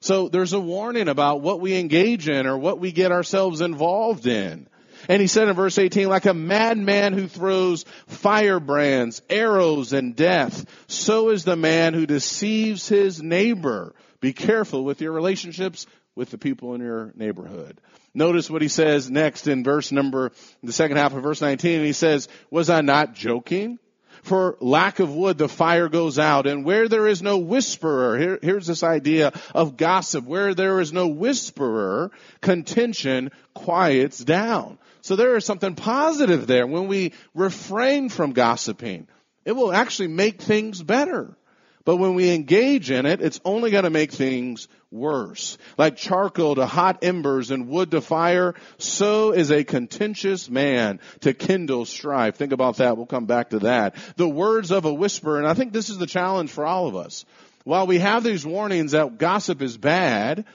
So 0.00 0.28
there's 0.28 0.52
a 0.52 0.60
warning 0.60 1.08
about 1.08 1.40
what 1.40 1.60
we 1.60 1.78
engage 1.78 2.28
in 2.28 2.46
or 2.46 2.58
what 2.58 2.78
we 2.78 2.92
get 2.92 3.10
ourselves 3.10 3.62
involved 3.62 4.26
in. 4.26 4.68
And 5.08 5.20
he 5.20 5.26
said 5.26 5.48
in 5.48 5.54
verse 5.54 5.78
18, 5.78 6.08
like 6.08 6.26
a 6.26 6.34
madman 6.34 7.12
who 7.12 7.26
throws 7.26 7.84
firebrands, 8.06 9.22
arrows, 9.28 9.92
and 9.92 10.16
death, 10.16 10.64
so 10.86 11.30
is 11.30 11.44
the 11.44 11.56
man 11.56 11.94
who 11.94 12.06
deceives 12.06 12.88
his 12.88 13.22
neighbor. 13.22 13.94
Be 14.20 14.32
careful 14.32 14.84
with 14.84 15.00
your 15.00 15.12
relationships 15.12 15.86
with 16.14 16.30
the 16.30 16.38
people 16.38 16.74
in 16.74 16.80
your 16.80 17.12
neighborhood. 17.16 17.80
Notice 18.14 18.48
what 18.48 18.62
he 18.62 18.68
says 18.68 19.10
next 19.10 19.46
in 19.48 19.64
verse 19.64 19.90
number, 19.90 20.32
the 20.62 20.72
second 20.72 20.96
half 20.96 21.14
of 21.14 21.22
verse 21.22 21.40
19. 21.40 21.84
He 21.84 21.92
says, 21.92 22.28
was 22.50 22.70
I 22.70 22.80
not 22.80 23.14
joking? 23.14 23.78
For 24.24 24.56
lack 24.60 25.00
of 25.00 25.14
wood, 25.14 25.36
the 25.36 25.50
fire 25.50 25.90
goes 25.90 26.18
out. 26.18 26.46
And 26.46 26.64
where 26.64 26.88
there 26.88 27.06
is 27.06 27.22
no 27.22 27.36
whisperer, 27.36 28.18
here, 28.18 28.38
here's 28.40 28.66
this 28.66 28.82
idea 28.82 29.32
of 29.54 29.76
gossip. 29.76 30.24
Where 30.24 30.54
there 30.54 30.80
is 30.80 30.94
no 30.94 31.08
whisperer, 31.08 32.10
contention 32.40 33.30
quiets 33.52 34.18
down. 34.18 34.78
So 35.02 35.14
there 35.14 35.36
is 35.36 35.44
something 35.44 35.74
positive 35.74 36.46
there. 36.46 36.66
When 36.66 36.88
we 36.88 37.12
refrain 37.34 38.08
from 38.08 38.32
gossiping, 38.32 39.08
it 39.44 39.52
will 39.52 39.74
actually 39.74 40.08
make 40.08 40.40
things 40.40 40.82
better. 40.82 41.36
But 41.84 41.96
when 41.96 42.14
we 42.14 42.30
engage 42.30 42.90
in 42.90 43.04
it, 43.04 43.20
it's 43.20 43.40
only 43.44 43.70
going 43.70 43.84
to 43.84 43.90
make 43.90 44.10
things 44.10 44.68
worse. 44.90 45.58
Like 45.76 45.96
charcoal 45.96 46.54
to 46.54 46.64
hot 46.64 47.04
embers 47.04 47.50
and 47.50 47.68
wood 47.68 47.90
to 47.90 48.00
fire, 48.00 48.54
so 48.78 49.32
is 49.32 49.50
a 49.50 49.64
contentious 49.64 50.48
man 50.48 51.00
to 51.20 51.34
kindle 51.34 51.84
strife. 51.84 52.36
Think 52.36 52.52
about 52.52 52.78
that. 52.78 52.96
We'll 52.96 53.06
come 53.06 53.26
back 53.26 53.50
to 53.50 53.58
that. 53.60 53.96
The 54.16 54.28
words 54.28 54.70
of 54.70 54.86
a 54.86 54.94
whisper, 54.94 55.36
and 55.38 55.46
I 55.46 55.52
think 55.52 55.72
this 55.72 55.90
is 55.90 55.98
the 55.98 56.06
challenge 56.06 56.50
for 56.50 56.64
all 56.64 56.86
of 56.86 56.96
us. 56.96 57.26
While 57.64 57.86
we 57.86 57.98
have 57.98 58.24
these 58.24 58.46
warnings 58.46 58.92
that 58.92 59.18
gossip 59.18 59.60
is 59.60 59.76
bad, 59.76 60.46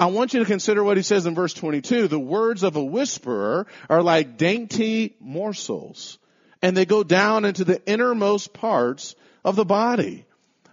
I 0.00 0.06
want 0.06 0.32
you 0.32 0.40
to 0.40 0.46
consider 0.46 0.82
what 0.82 0.96
he 0.96 1.02
says 1.02 1.26
in 1.26 1.34
verse 1.34 1.52
22. 1.52 2.08
The 2.08 2.18
words 2.18 2.62
of 2.62 2.76
a 2.76 2.84
whisperer 2.84 3.66
are 3.90 4.02
like 4.02 4.38
dainty 4.38 5.16
morsels, 5.20 6.18
and 6.62 6.74
they 6.74 6.86
go 6.86 7.02
down 7.04 7.44
into 7.44 7.64
the 7.64 7.84
innermost 7.86 8.54
parts 8.54 9.14
of 9.44 9.54
the 9.54 9.66
body 9.66 10.24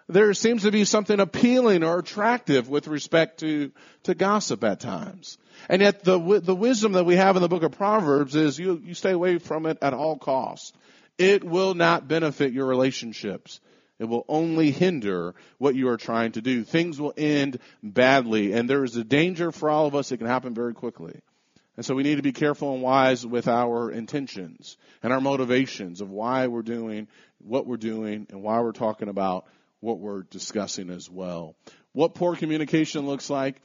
there 0.09 0.33
seems 0.33 0.63
to 0.63 0.71
be 0.71 0.85
something 0.85 1.19
appealing 1.19 1.83
or 1.83 1.99
attractive 1.99 2.67
with 2.67 2.87
respect 2.87 3.41
to, 3.41 3.71
to 4.03 4.15
gossip 4.15 4.63
at 4.63 4.79
times. 4.79 5.37
And 5.69 5.83
yet 5.83 6.03
the, 6.03 6.41
the 6.43 6.55
wisdom 6.55 6.93
that 6.93 7.05
we 7.05 7.15
have 7.15 7.35
in 7.35 7.43
the 7.43 7.47
book 7.47 7.61
of 7.61 7.73
Proverbs 7.73 8.35
is 8.35 8.57
you, 8.57 8.81
you 8.83 8.95
stay 8.95 9.11
away 9.11 9.37
from 9.37 9.67
it 9.67 9.77
at 9.83 9.93
all 9.93 10.17
costs. 10.17 10.73
It 11.19 11.43
will 11.43 11.75
not 11.75 12.07
benefit 12.07 12.53
your 12.53 12.65
relationships. 12.65 13.59
It 13.99 14.05
will 14.05 14.25
only 14.27 14.71
hinder 14.71 15.35
what 15.59 15.75
you 15.75 15.89
are 15.89 15.97
trying 15.97 16.31
to 16.31 16.41
do. 16.41 16.63
Things 16.63 16.99
will 16.99 17.13
end 17.15 17.59
badly, 17.83 18.53
and 18.53 18.67
there 18.67 18.83
is 18.83 18.95
a 18.95 19.03
danger 19.03 19.51
for 19.51 19.69
all 19.69 19.85
of 19.85 19.93
us. 19.93 20.11
It 20.11 20.17
can 20.17 20.27
happen 20.27 20.55
very 20.55 20.73
quickly. 20.73 21.19
And 21.77 21.85
so 21.85 21.93
we 21.93 22.03
need 22.03 22.15
to 22.15 22.23
be 22.23 22.31
careful 22.31 22.73
and 22.73 22.81
wise 22.81 23.25
with 23.25 23.47
our 23.47 23.91
intentions 23.91 24.75
and 25.03 25.13
our 25.13 25.21
motivations 25.21 26.01
of 26.01 26.09
why 26.09 26.47
we're 26.47 26.61
doing 26.61 27.07
what 27.37 27.67
we're 27.67 27.77
doing 27.77 28.27
and 28.29 28.41
why 28.41 28.59
we're 28.59 28.71
talking 28.71 29.07
about 29.07 29.45
what 29.79 29.99
we're 29.99 30.23
discussing 30.23 30.89
as 30.89 31.09
well. 31.09 31.55
What 31.93 32.15
poor 32.15 32.35
communication 32.35 33.05
looks 33.05 33.29
like? 33.29 33.61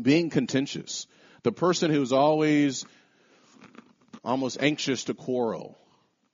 Being 0.00 0.30
contentious. 0.30 1.06
The 1.42 1.52
person 1.52 1.90
who's 1.90 2.12
always 2.12 2.84
almost 4.24 4.58
anxious 4.60 5.04
to 5.04 5.14
quarrel, 5.14 5.78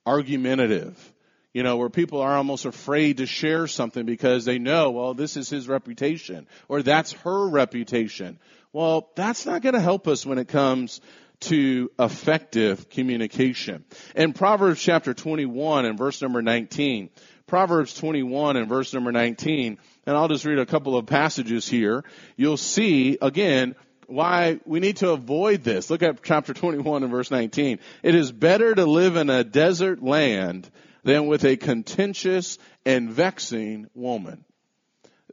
argumentative, 0.05 1.13
you 1.53 1.61
know, 1.61 1.77
where 1.77 1.89
people 1.89 2.21
are 2.21 2.35
almost 2.35 2.65
afraid 2.65 3.17
to 3.17 3.27
share 3.27 3.67
something 3.67 4.05
because 4.05 4.43
they 4.43 4.57
know, 4.57 4.89
well, 4.91 5.13
this 5.13 5.37
is 5.37 5.49
his 5.49 5.67
reputation 5.67 6.47
or 6.67 6.81
that's 6.81 7.11
her 7.11 7.47
reputation. 7.47 8.39
Well, 8.73 9.11
that's 9.15 9.45
not 9.45 9.61
going 9.61 9.75
to 9.75 9.81
help 9.81 10.07
us 10.07 10.25
when 10.25 10.39
it 10.39 10.47
comes 10.47 10.99
to 11.41 11.91
effective 11.99 12.89
communication. 12.89 13.85
In 14.15 14.33
Proverbs 14.33 14.81
chapter 14.81 15.13
21 15.13 15.85
and 15.85 15.97
verse 15.97 16.21
number 16.21 16.41
19, 16.41 17.09
Proverbs 17.47 17.93
21 17.95 18.57
and 18.57 18.67
verse 18.67 18.93
number 18.93 19.11
19, 19.11 19.77
and 20.05 20.17
I'll 20.17 20.27
just 20.27 20.45
read 20.45 20.59
a 20.59 20.65
couple 20.65 20.97
of 20.97 21.05
passages 21.05 21.67
here. 21.67 22.03
You'll 22.35 22.57
see, 22.57 23.17
again, 23.21 23.75
why 24.07 24.59
we 24.65 24.79
need 24.79 24.97
to 24.97 25.11
avoid 25.11 25.63
this. 25.63 25.89
Look 25.89 26.03
at 26.03 26.23
chapter 26.23 26.53
21 26.53 27.03
and 27.03 27.11
verse 27.11 27.31
19. 27.31 27.79
It 28.01 28.15
is 28.15 28.31
better 28.31 28.73
to 28.73 28.85
live 28.85 29.15
in 29.15 29.29
a 29.29 29.43
desert 29.43 30.01
land 30.01 30.69
than 31.03 31.27
with 31.27 31.43
a 31.43 31.57
contentious 31.57 32.57
and 32.85 33.09
vexing 33.11 33.89
woman. 33.93 34.45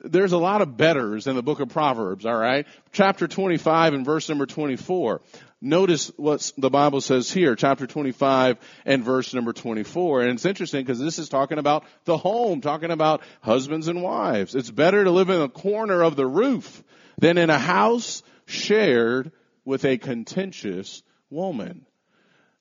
There's 0.02 0.32
a 0.32 0.38
lot 0.38 0.62
of 0.62 0.76
betters 0.76 1.26
in 1.26 1.36
the 1.36 1.42
book 1.42 1.60
of 1.60 1.68
Proverbs, 1.68 2.24
alright? 2.24 2.66
Chapter 2.90 3.28
25 3.28 3.94
and 3.94 4.04
verse 4.04 4.28
number 4.28 4.46
24. 4.46 5.20
Notice 5.62 6.10
what 6.16 6.50
the 6.56 6.70
Bible 6.70 7.02
says 7.02 7.30
here, 7.30 7.54
chapter 7.54 7.86
25 7.86 8.56
and 8.86 9.04
verse 9.04 9.34
number 9.34 9.52
24. 9.52 10.22
And 10.22 10.30
it's 10.30 10.46
interesting 10.46 10.82
because 10.82 10.98
this 10.98 11.18
is 11.18 11.28
talking 11.28 11.58
about 11.58 11.84
the 12.06 12.16
home, 12.16 12.62
talking 12.62 12.90
about 12.90 13.20
husbands 13.42 13.86
and 13.86 14.02
wives. 14.02 14.54
It's 14.54 14.70
better 14.70 15.04
to 15.04 15.10
live 15.10 15.28
in 15.28 15.42
a 15.42 15.50
corner 15.50 16.02
of 16.02 16.16
the 16.16 16.26
roof 16.26 16.82
than 17.18 17.36
in 17.36 17.50
a 17.50 17.58
house 17.58 18.22
shared 18.46 19.32
with 19.66 19.84
a 19.84 19.98
contentious 19.98 21.02
woman. 21.28 21.84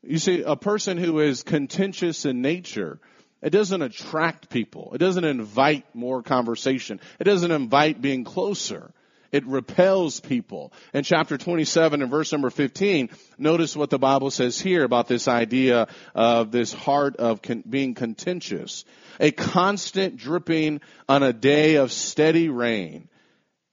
You 0.04 0.18
see, 0.18 0.44
a 0.44 0.58
person 0.58 0.98
who 0.98 1.20
is 1.20 1.44
contentious 1.44 2.26
in 2.26 2.42
nature, 2.42 3.00
it 3.42 3.52
doesn't 3.52 3.82
attract 3.82 4.50
people. 4.50 4.92
It 4.94 4.98
doesn't 4.98 5.24
invite 5.24 5.86
more 5.96 6.22
conversation. 6.22 7.00
It 7.20 7.24
doesn't 7.24 7.52
invite 7.52 8.02
being 8.02 8.26
closer. 8.26 8.92
It 9.32 9.46
repels 9.46 10.20
people. 10.20 10.74
In 10.94 11.04
chapter 11.04 11.38
27 11.38 12.02
and 12.02 12.10
verse 12.10 12.32
number 12.32 12.50
15, 12.50 13.10
notice 13.38 13.76
what 13.76 13.90
the 13.90 14.00
Bible 14.00 14.32
says 14.32 14.60
here 14.60 14.84
about 14.84 15.08
this 15.08 15.28
idea 15.28 15.88
of 16.16 16.52
this 16.52 16.74
heart 16.74 17.18
of 17.18 17.42
con- 17.42 17.64
being 17.70 17.94
contentious. 17.94 18.86
A 19.20 19.32
constant 19.32 20.18
dripping 20.18 20.82
on 21.08 21.24
a 21.24 21.34
day 21.34 21.76
of 21.76 21.92
steady 21.92 22.50
rain 22.50 23.10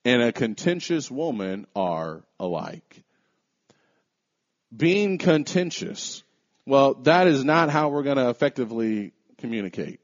and 0.05 0.23
a 0.23 0.33
contentious 0.33 1.11
woman 1.11 1.67
are 1.75 2.23
alike. 2.39 3.03
Being 4.77 5.19
contentious, 5.19 6.23
well, 6.67 6.95
that 7.03 7.29
is 7.29 7.45
not 7.45 7.71
how 7.71 7.89
we're 7.89 8.03
going 8.03 8.19
to 8.19 8.29
effectively 8.29 9.13
communicate. 9.39 10.01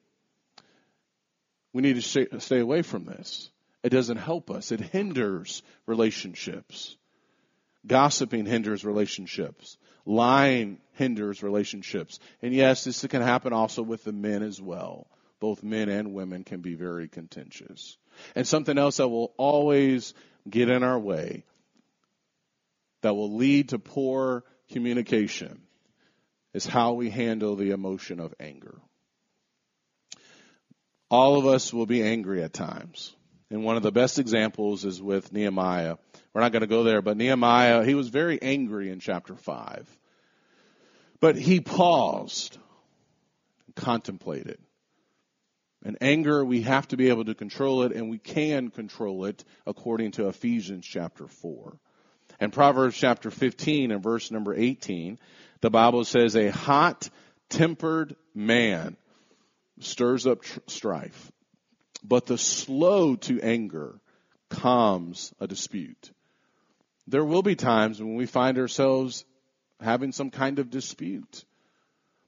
We 1.72 1.82
need 1.82 2.00
to 2.00 2.40
stay 2.40 2.58
away 2.58 2.82
from 2.82 3.04
this. 3.04 3.50
It 3.82 3.90
doesn't 3.90 4.18
help 4.18 4.50
us. 4.50 4.72
It 4.72 4.80
hinders 4.80 5.62
relationships. 5.86 6.96
Gossiping 7.86 8.46
hinders 8.46 8.84
relationships. 8.84 9.76
Lying 10.06 10.78
hinders 10.92 11.42
relationships. 11.42 12.18
And 12.42 12.54
yes, 12.54 12.84
this 12.84 13.04
can 13.06 13.22
happen 13.22 13.52
also 13.52 13.82
with 13.82 14.04
the 14.04 14.12
men 14.12 14.42
as 14.42 14.60
well. 14.60 15.08
Both 15.40 15.64
men 15.64 15.88
and 15.88 16.14
women 16.14 16.44
can 16.44 16.60
be 16.60 16.74
very 16.74 17.08
contentious. 17.08 17.96
And 18.36 18.46
something 18.46 18.78
else 18.78 18.98
that 18.98 19.08
will 19.08 19.32
always 19.36 20.14
get 20.48 20.68
in 20.68 20.84
our 20.84 20.98
way, 20.98 21.44
that 23.00 23.14
will 23.14 23.34
lead 23.34 23.70
to 23.70 23.78
poor 23.80 24.44
communication, 24.70 25.62
is 26.54 26.66
how 26.66 26.92
we 26.92 27.10
handle 27.10 27.56
the 27.56 27.70
emotion 27.70 28.20
of 28.20 28.34
anger. 28.38 28.78
All 31.10 31.36
of 31.36 31.46
us 31.46 31.72
will 31.72 31.86
be 31.86 32.02
angry 32.02 32.42
at 32.42 32.52
times. 32.52 33.14
And 33.52 33.62
one 33.62 33.76
of 33.76 33.82
the 33.82 33.92
best 33.92 34.18
examples 34.18 34.86
is 34.86 35.02
with 35.02 35.30
Nehemiah. 35.30 35.96
We're 36.32 36.40
not 36.40 36.52
going 36.52 36.62
to 36.62 36.66
go 36.66 36.84
there, 36.84 37.02
but 37.02 37.18
Nehemiah, 37.18 37.84
he 37.84 37.94
was 37.94 38.08
very 38.08 38.40
angry 38.40 38.88
in 38.88 38.98
chapter 38.98 39.36
5. 39.36 39.86
But 41.20 41.36
he 41.36 41.60
paused, 41.60 42.56
and 43.66 43.76
contemplated. 43.76 44.56
And 45.84 45.98
anger, 46.00 46.42
we 46.42 46.62
have 46.62 46.88
to 46.88 46.96
be 46.96 47.10
able 47.10 47.26
to 47.26 47.34
control 47.34 47.82
it, 47.82 47.92
and 47.92 48.08
we 48.08 48.16
can 48.16 48.70
control 48.70 49.26
it 49.26 49.44
according 49.66 50.12
to 50.12 50.28
Ephesians 50.28 50.86
chapter 50.86 51.26
4. 51.26 51.76
And 52.40 52.54
Proverbs 52.54 52.96
chapter 52.96 53.30
15 53.30 53.90
and 53.90 54.02
verse 54.02 54.30
number 54.30 54.54
18, 54.54 55.18
the 55.60 55.70
Bible 55.70 56.04
says, 56.04 56.36
A 56.36 56.48
hot 56.48 57.10
tempered 57.50 58.16
man 58.34 58.96
stirs 59.80 60.26
up 60.26 60.40
tr- 60.40 60.60
strife, 60.68 61.30
but 62.02 62.26
the 62.26 62.38
slow 62.38 63.16
to 63.16 63.40
anger 63.40 64.00
calms 64.48 65.32
a 65.40 65.46
dispute. 65.46 66.10
There 67.06 67.24
will 67.24 67.42
be 67.42 67.56
times 67.56 68.00
when 68.00 68.14
we 68.14 68.26
find 68.26 68.58
ourselves 68.58 69.24
having 69.80 70.12
some 70.12 70.30
kind 70.30 70.58
of 70.58 70.70
dispute. 70.70 71.44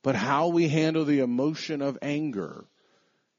But 0.02 0.14
how 0.14 0.48
we 0.48 0.68
handle 0.68 1.04
the 1.04 1.20
emotion 1.20 1.80
of 1.80 1.98
anger 2.02 2.66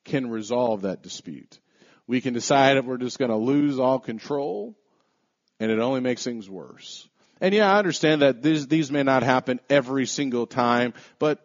can 0.03 0.29
resolve 0.29 0.83
that 0.83 1.03
dispute. 1.03 1.59
We 2.07 2.21
can 2.21 2.33
decide 2.33 2.77
if 2.77 2.85
we're 2.85 2.97
just 2.97 3.19
going 3.19 3.31
to 3.31 3.37
lose 3.37 3.79
all 3.79 3.99
control 3.99 4.75
and 5.59 5.71
it 5.71 5.79
only 5.79 6.01
makes 6.01 6.23
things 6.23 6.49
worse. 6.49 7.07
And 7.41 7.53
yeah, 7.53 7.71
I 7.71 7.79
understand 7.79 8.21
that 8.21 8.41
these, 8.41 8.67
these 8.67 8.91
may 8.91 9.03
not 9.03 9.23
happen 9.23 9.59
every 9.69 10.05
single 10.05 10.47
time, 10.47 10.93
but 11.19 11.39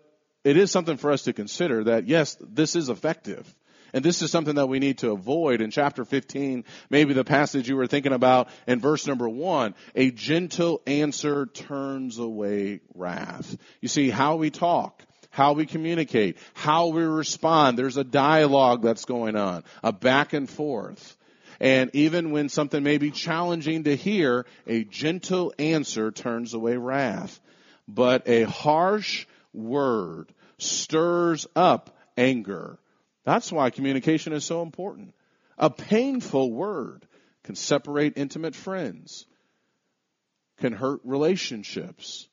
it 0.44 0.56
is 0.56 0.70
something 0.70 0.96
for 0.96 1.10
us 1.10 1.22
to 1.22 1.32
consider 1.32 1.84
that 1.84 2.06
yes, 2.06 2.36
this 2.40 2.76
is 2.76 2.88
effective. 2.88 3.54
And 3.92 4.04
this 4.04 4.22
is 4.22 4.30
something 4.30 4.56
that 4.56 4.68
we 4.68 4.78
need 4.78 4.98
to 4.98 5.12
avoid. 5.12 5.60
In 5.60 5.70
chapter 5.70 6.04
15, 6.04 6.64
maybe 6.90 7.12
the 7.12 7.24
passage 7.24 7.68
you 7.68 7.76
were 7.76 7.86
thinking 7.86 8.12
about 8.12 8.48
in 8.66 8.80
verse 8.80 9.06
number 9.06 9.28
one, 9.28 9.74
a 9.94 10.10
gentle 10.10 10.80
answer 10.86 11.46
turns 11.46 12.18
away 12.18 12.80
wrath. 12.94 13.56
You 13.80 13.88
see, 13.88 14.10
how 14.10 14.36
we 14.36 14.50
talk, 14.50 15.02
how 15.30 15.52
we 15.52 15.66
communicate, 15.66 16.38
how 16.54 16.88
we 16.88 17.02
respond, 17.02 17.78
there's 17.78 17.96
a 17.96 18.04
dialogue 18.04 18.82
that's 18.82 19.04
going 19.04 19.36
on, 19.36 19.64
a 19.82 19.92
back 19.92 20.32
and 20.32 20.48
forth. 20.48 21.16
And 21.60 21.90
even 21.92 22.30
when 22.30 22.48
something 22.48 22.82
may 22.82 22.96
be 22.96 23.10
challenging 23.10 23.84
to 23.84 23.94
hear, 23.94 24.46
a 24.66 24.84
gentle 24.84 25.52
answer 25.58 26.10
turns 26.10 26.54
away 26.54 26.78
wrath. 26.78 27.38
But 27.86 28.26
a 28.26 28.44
harsh 28.44 29.26
word 29.52 30.32
stirs 30.58 31.46
up 31.54 31.96
anger. 32.16 32.78
That's 33.24 33.52
why 33.52 33.70
communication 33.70 34.32
is 34.32 34.44
so 34.44 34.62
important. 34.62 35.14
A 35.58 35.70
painful 35.70 36.52
word 36.52 37.06
can 37.44 37.54
separate 37.54 38.14
intimate 38.16 38.54
friends, 38.54 39.26
can 40.58 40.72
hurt 40.72 41.00
relationships. 41.04 42.28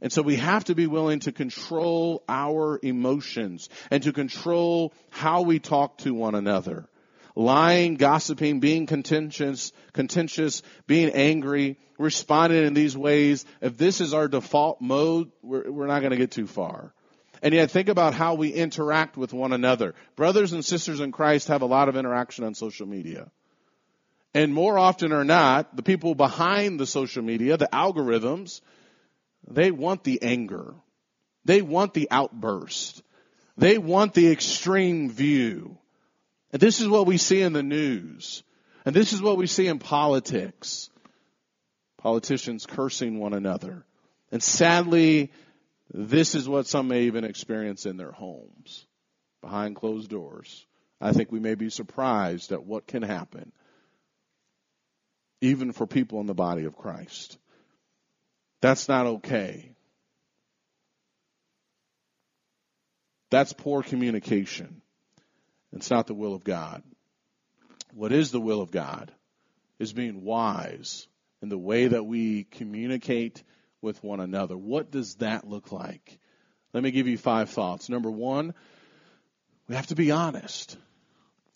And 0.00 0.12
so 0.12 0.22
we 0.22 0.36
have 0.36 0.64
to 0.64 0.74
be 0.74 0.86
willing 0.86 1.20
to 1.20 1.32
control 1.32 2.24
our 2.28 2.78
emotions 2.82 3.68
and 3.90 4.02
to 4.02 4.12
control 4.12 4.92
how 5.10 5.42
we 5.42 5.58
talk 5.58 5.98
to 5.98 6.14
one 6.14 6.34
another. 6.34 6.88
Lying, 7.36 7.96
gossiping, 7.96 8.60
being 8.60 8.86
contentious, 8.86 9.72
contentious, 9.92 10.62
being 10.86 11.10
angry, 11.10 11.78
responding 11.98 12.64
in 12.64 12.74
these 12.74 12.96
ways. 12.96 13.44
If 13.60 13.76
this 13.76 14.00
is 14.00 14.14
our 14.14 14.28
default 14.28 14.80
mode, 14.80 15.32
we're, 15.42 15.70
we're 15.70 15.86
not 15.86 16.00
going 16.00 16.12
to 16.12 16.16
get 16.16 16.30
too 16.30 16.46
far. 16.46 16.93
And 17.44 17.52
yet 17.52 17.70
think 17.70 17.90
about 17.90 18.14
how 18.14 18.36
we 18.36 18.48
interact 18.48 19.18
with 19.18 19.34
one 19.34 19.52
another. 19.52 19.94
Brothers 20.16 20.54
and 20.54 20.64
sisters 20.64 21.00
in 21.00 21.12
Christ 21.12 21.48
have 21.48 21.60
a 21.60 21.66
lot 21.66 21.90
of 21.90 21.96
interaction 21.96 22.42
on 22.42 22.54
social 22.54 22.86
media. 22.86 23.30
And 24.32 24.54
more 24.54 24.78
often 24.78 25.12
or 25.12 25.24
not, 25.24 25.76
the 25.76 25.82
people 25.82 26.14
behind 26.14 26.80
the 26.80 26.86
social 26.86 27.22
media, 27.22 27.58
the 27.58 27.68
algorithms, 27.70 28.62
they 29.46 29.70
want 29.70 30.04
the 30.04 30.22
anger. 30.22 30.74
They 31.44 31.60
want 31.60 31.92
the 31.92 32.08
outburst. 32.10 33.02
They 33.58 33.76
want 33.76 34.14
the 34.14 34.32
extreme 34.32 35.10
view. 35.10 35.76
And 36.50 36.62
this 36.62 36.80
is 36.80 36.88
what 36.88 37.06
we 37.06 37.18
see 37.18 37.42
in 37.42 37.52
the 37.52 37.62
news. 37.62 38.42
And 38.86 38.96
this 38.96 39.12
is 39.12 39.20
what 39.20 39.36
we 39.36 39.46
see 39.46 39.66
in 39.66 39.78
politics. 39.78 40.88
Politicians 41.98 42.64
cursing 42.64 43.18
one 43.20 43.34
another. 43.34 43.84
And 44.32 44.42
sadly, 44.42 45.30
this 45.96 46.34
is 46.34 46.48
what 46.48 46.66
some 46.66 46.88
may 46.88 47.04
even 47.04 47.22
experience 47.22 47.86
in 47.86 47.96
their 47.96 48.10
homes, 48.10 48.84
behind 49.40 49.76
closed 49.76 50.10
doors. 50.10 50.66
I 51.00 51.12
think 51.12 51.30
we 51.30 51.38
may 51.38 51.54
be 51.54 51.70
surprised 51.70 52.50
at 52.50 52.64
what 52.64 52.88
can 52.88 53.02
happen 53.02 53.52
even 55.40 55.72
for 55.72 55.86
people 55.86 56.20
in 56.20 56.26
the 56.26 56.34
body 56.34 56.64
of 56.64 56.74
Christ. 56.74 57.38
That's 58.60 58.88
not 58.88 59.06
okay. 59.06 59.72
That's 63.30 63.52
poor 63.52 63.82
communication. 63.82 64.80
It's 65.72 65.90
not 65.90 66.06
the 66.06 66.14
will 66.14 66.34
of 66.34 66.44
God. 66.44 66.82
What 67.92 68.10
is 68.10 68.32
the 68.32 68.40
will 68.40 68.62
of 68.62 68.70
God 68.70 69.12
is 69.78 69.92
being 69.92 70.24
wise 70.24 71.06
in 71.42 71.50
the 71.50 71.58
way 71.58 71.88
that 71.88 72.04
we 72.04 72.44
communicate 72.44 73.42
with 73.84 74.02
one 74.02 74.18
another. 74.18 74.56
What 74.56 74.90
does 74.90 75.14
that 75.16 75.48
look 75.48 75.70
like? 75.70 76.18
Let 76.72 76.82
me 76.82 76.90
give 76.90 77.06
you 77.06 77.16
five 77.16 77.50
thoughts. 77.50 77.88
Number 77.88 78.10
one, 78.10 78.54
we 79.68 79.76
have 79.76 79.86
to 79.88 79.94
be 79.94 80.10
honest. 80.10 80.76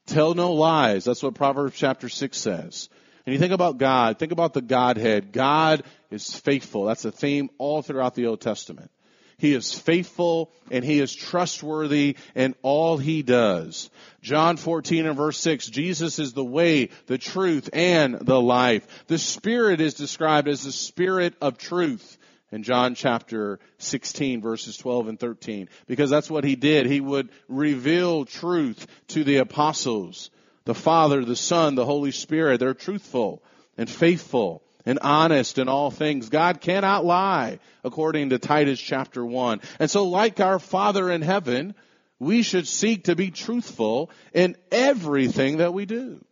Tell 0.06 0.34
no 0.34 0.52
lies. 0.52 1.04
That's 1.04 1.22
what 1.22 1.34
Proverbs 1.34 1.76
chapter 1.76 2.08
6 2.08 2.38
says. 2.38 2.88
And 3.26 3.32
you 3.32 3.38
think 3.38 3.52
about 3.52 3.78
God, 3.78 4.18
think 4.18 4.32
about 4.32 4.54
the 4.54 4.62
Godhead. 4.62 5.32
God 5.32 5.82
is 6.10 6.34
faithful. 6.34 6.84
That's 6.84 7.04
a 7.04 7.10
theme 7.10 7.50
all 7.58 7.82
throughout 7.82 8.14
the 8.14 8.26
Old 8.26 8.40
Testament. 8.40 8.90
He 9.38 9.54
is 9.54 9.72
faithful 9.72 10.50
and 10.70 10.84
he 10.84 10.98
is 10.98 11.14
trustworthy 11.14 12.16
in 12.34 12.56
all 12.62 12.98
he 12.98 13.22
does. 13.22 13.88
John 14.20 14.56
14 14.56 15.06
and 15.06 15.16
verse 15.16 15.38
6, 15.38 15.68
Jesus 15.68 16.18
is 16.18 16.32
the 16.32 16.44
way, 16.44 16.90
the 17.06 17.18
truth, 17.18 17.70
and 17.72 18.18
the 18.18 18.40
life. 18.40 18.86
The 19.06 19.18
Spirit 19.18 19.80
is 19.80 19.94
described 19.94 20.48
as 20.48 20.64
the 20.64 20.72
Spirit 20.72 21.34
of 21.40 21.56
truth 21.56 22.17
in 22.50 22.62
John 22.62 22.94
chapter 22.94 23.58
16 23.78 24.40
verses 24.40 24.76
12 24.76 25.08
and 25.08 25.20
13 25.20 25.68
because 25.86 26.10
that's 26.10 26.30
what 26.30 26.44
he 26.44 26.56
did. 26.56 26.86
He 26.86 27.00
would 27.00 27.28
reveal 27.48 28.24
truth 28.24 28.86
to 29.08 29.24
the 29.24 29.38
apostles 29.38 30.30
the 30.64 30.74
Father, 30.74 31.24
the 31.24 31.34
Son, 31.34 31.76
the 31.76 31.86
Holy 31.86 32.10
Spirit. 32.10 32.60
They're 32.60 32.74
truthful 32.74 33.42
and 33.78 33.88
faithful 33.88 34.62
and 34.84 34.98
honest 35.00 35.56
in 35.56 35.66
all 35.66 35.90
things. 35.90 36.28
God 36.28 36.60
cannot 36.60 37.06
lie, 37.06 37.58
according 37.84 38.30
to 38.30 38.38
Titus 38.38 38.78
chapter 38.78 39.24
1. 39.24 39.62
And 39.78 39.90
so, 39.90 40.04
like 40.04 40.40
our 40.40 40.58
Father 40.58 41.10
in 41.10 41.22
heaven, 41.22 41.74
we 42.18 42.42
should 42.42 42.68
seek 42.68 43.04
to 43.04 43.16
be 43.16 43.30
truthful 43.30 44.10
in 44.34 44.56
everything 44.70 45.58
that 45.58 45.72
we 45.72 45.86
do. 45.86 46.22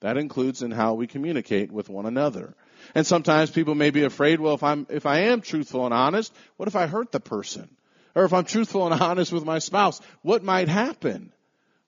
That 0.00 0.16
includes 0.16 0.62
in 0.62 0.70
how 0.70 0.94
we 0.94 1.06
communicate 1.06 1.70
with 1.70 1.88
one 1.88 2.06
another. 2.06 2.54
And 2.94 3.06
sometimes 3.06 3.50
people 3.50 3.74
may 3.74 3.90
be 3.90 4.04
afraid, 4.04 4.40
well, 4.40 4.54
if 4.54 4.62
I'm, 4.62 4.86
if 4.90 5.06
I 5.06 5.20
am 5.20 5.40
truthful 5.40 5.84
and 5.84 5.94
honest, 5.94 6.32
what 6.56 6.68
if 6.68 6.76
I 6.76 6.86
hurt 6.86 7.12
the 7.12 7.20
person? 7.20 7.68
Or 8.14 8.24
if 8.24 8.32
I'm 8.32 8.44
truthful 8.44 8.90
and 8.90 9.00
honest 9.02 9.32
with 9.32 9.44
my 9.44 9.58
spouse, 9.58 10.00
what 10.22 10.42
might 10.42 10.68
happen? 10.68 11.32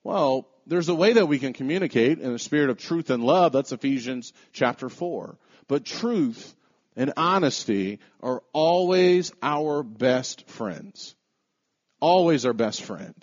Well, 0.02 0.48
there's 0.66 0.88
a 0.88 0.94
way 0.94 1.14
that 1.14 1.26
we 1.26 1.38
can 1.38 1.52
communicate 1.52 2.18
in 2.18 2.33
a 2.33 2.38
spirit 2.38 2.70
of 2.70 2.78
truth 2.78 3.11
and 3.11 3.22
love. 3.22 3.52
That's 3.52 3.72
Ephesians 3.72 4.33
chapter 4.52 4.88
4. 4.88 5.37
But 5.68 5.85
truth 5.85 6.54
and 6.96 7.12
honesty 7.16 8.00
are 8.22 8.42
always 8.52 9.33
our 9.42 9.83
best 9.83 10.48
friends. 10.48 11.14
Always 12.00 12.46
our 12.46 12.52
best 12.52 12.83
friend. 12.83 13.14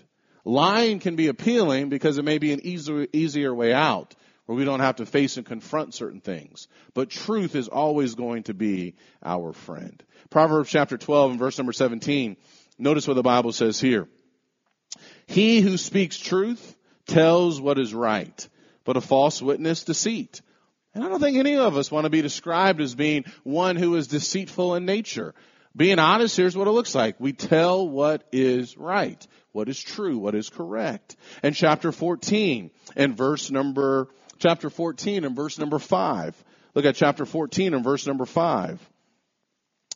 Lying 0.44 1.00
can 1.00 1.16
be 1.16 1.28
appealing 1.28 1.90
because 1.90 2.18
it 2.18 2.26
may 2.26 2.40
be 2.40 2.52
an 2.52 2.66
easier, 2.66 3.08
easier 3.14 3.54
way 3.54 3.74
out 3.74 4.16
where 4.52 4.58
we 4.58 4.66
don't 4.66 4.82
have 4.82 4.98
to 4.98 5.06
face 5.06 5.38
and 5.38 5.46
confront 5.46 5.94
certain 5.94 6.20
things. 6.20 6.68
But 6.94 7.10
truth 7.10 7.56
is 7.56 7.70
always 7.70 8.16
going 8.16 8.44
to 8.44 8.54
be 8.54 8.96
our 9.24 9.54
friend. 9.54 10.04
Proverbs 10.30 10.70
chapter 10.70 10.98
12 10.98 11.32
and 11.32 11.40
verse 11.40 11.58
number 11.58 11.72
17. 11.72 12.36
Notice 12.78 13.08
what 13.08 13.14
the 13.14 13.24
Bible 13.24 13.54
says 13.54 13.80
here. 13.80 14.10
He 15.26 15.62
who 15.62 15.78
speaks 15.78 16.18
truth 16.18 16.76
tells 17.08 17.62
what 17.62 17.80
is 17.80 17.94
right, 17.94 18.50
but 18.84 18.98
a 18.98 19.02
false 19.02 19.42
witness 19.42 19.86
deceit. 19.86 20.42
And 20.94 21.02
I 21.02 21.08
don't 21.08 21.22
think 21.22 21.38
any 21.38 21.56
of 21.56 21.78
us 21.78 21.90
want 21.90 22.04
to 22.04 22.10
be 22.10 22.22
described 22.22 22.82
as 22.82 22.94
being 22.94 23.24
one 23.44 23.78
who 23.78 23.96
is 23.96 24.08
deceitful 24.08 24.76
in 24.76 24.84
nature. 24.84 25.34
Being 25.74 25.98
honest, 26.00 26.36
here's 26.36 26.58
what 26.58 26.68
it 26.68 26.72
looks 26.72 26.94
like. 26.94 27.16
We 27.22 27.32
tell 27.32 27.88
what 27.88 28.28
is 28.34 28.78
right, 28.78 29.26
what 29.54 29.70
is 29.70 29.82
true, 29.82 30.18
what 30.18 30.36
is 30.36 30.50
correct. 30.50 31.16
And 31.42 31.56
chapter 31.56 31.94
14 31.94 32.72
and 32.98 33.16
verse 33.16 33.50
number, 33.50 34.10
chapter 34.42 34.70
14 34.70 35.24
and 35.24 35.36
verse 35.36 35.58
number 35.58 35.80
5. 35.80 36.44
Look 36.74 36.86
at 36.86 36.96
chapter 36.96 37.26
14 37.26 37.74
and 37.74 37.84
verse 37.84 38.06
number 38.08 38.26
5. 38.26 38.80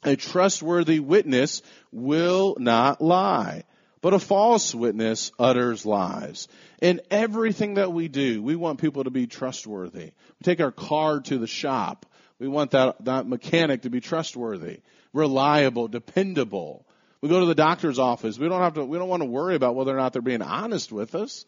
A 0.04 0.16
trustworthy 0.16 1.00
witness 1.00 1.64
will 1.92 2.56
not 2.60 3.02
lie, 3.02 3.64
but 4.02 4.14
a 4.14 4.20
false 4.20 4.76
witness 4.76 5.32
utters 5.40 5.86
lies. 5.86 6.48
In 6.80 7.02
everything 7.10 7.76
that 7.76 7.92
we 7.92 8.08
do, 8.08 8.44
we 8.44 8.56
want 8.56 8.80
people 8.80 9.06
to 9.06 9.10
be 9.10 9.26
trustworthy. 9.26 10.12
We 10.12 10.44
take 10.44 10.62
our 10.62 10.72
car 10.72 11.22
to 11.22 11.38
the 11.40 11.48
shop. 11.48 12.06
We 12.38 12.48
want 12.48 12.72
that, 12.72 13.04
that 13.06 13.28
mechanic 13.28 13.84
to 13.84 13.90
be 13.90 14.02
trustworthy, 14.02 14.82
reliable, 15.12 15.88
dependable. 15.88 16.86
We 17.22 17.30
go 17.30 17.40
to 17.40 17.46
the 17.48 17.56
doctor's 17.56 17.98
office. 17.98 18.38
We 18.38 18.48
don't 18.48 18.62
have 18.62 18.76
to, 18.76 18.86
we 18.86 19.00
don't 19.00 19.10
want 19.10 19.24
to 19.24 19.30
worry 19.30 19.56
about 19.56 19.74
whether 19.74 19.96
or 19.96 19.98
not 19.98 20.14
they're 20.14 20.22
being 20.22 20.44
honest 20.44 20.92
with 20.92 21.16
us. 21.16 21.46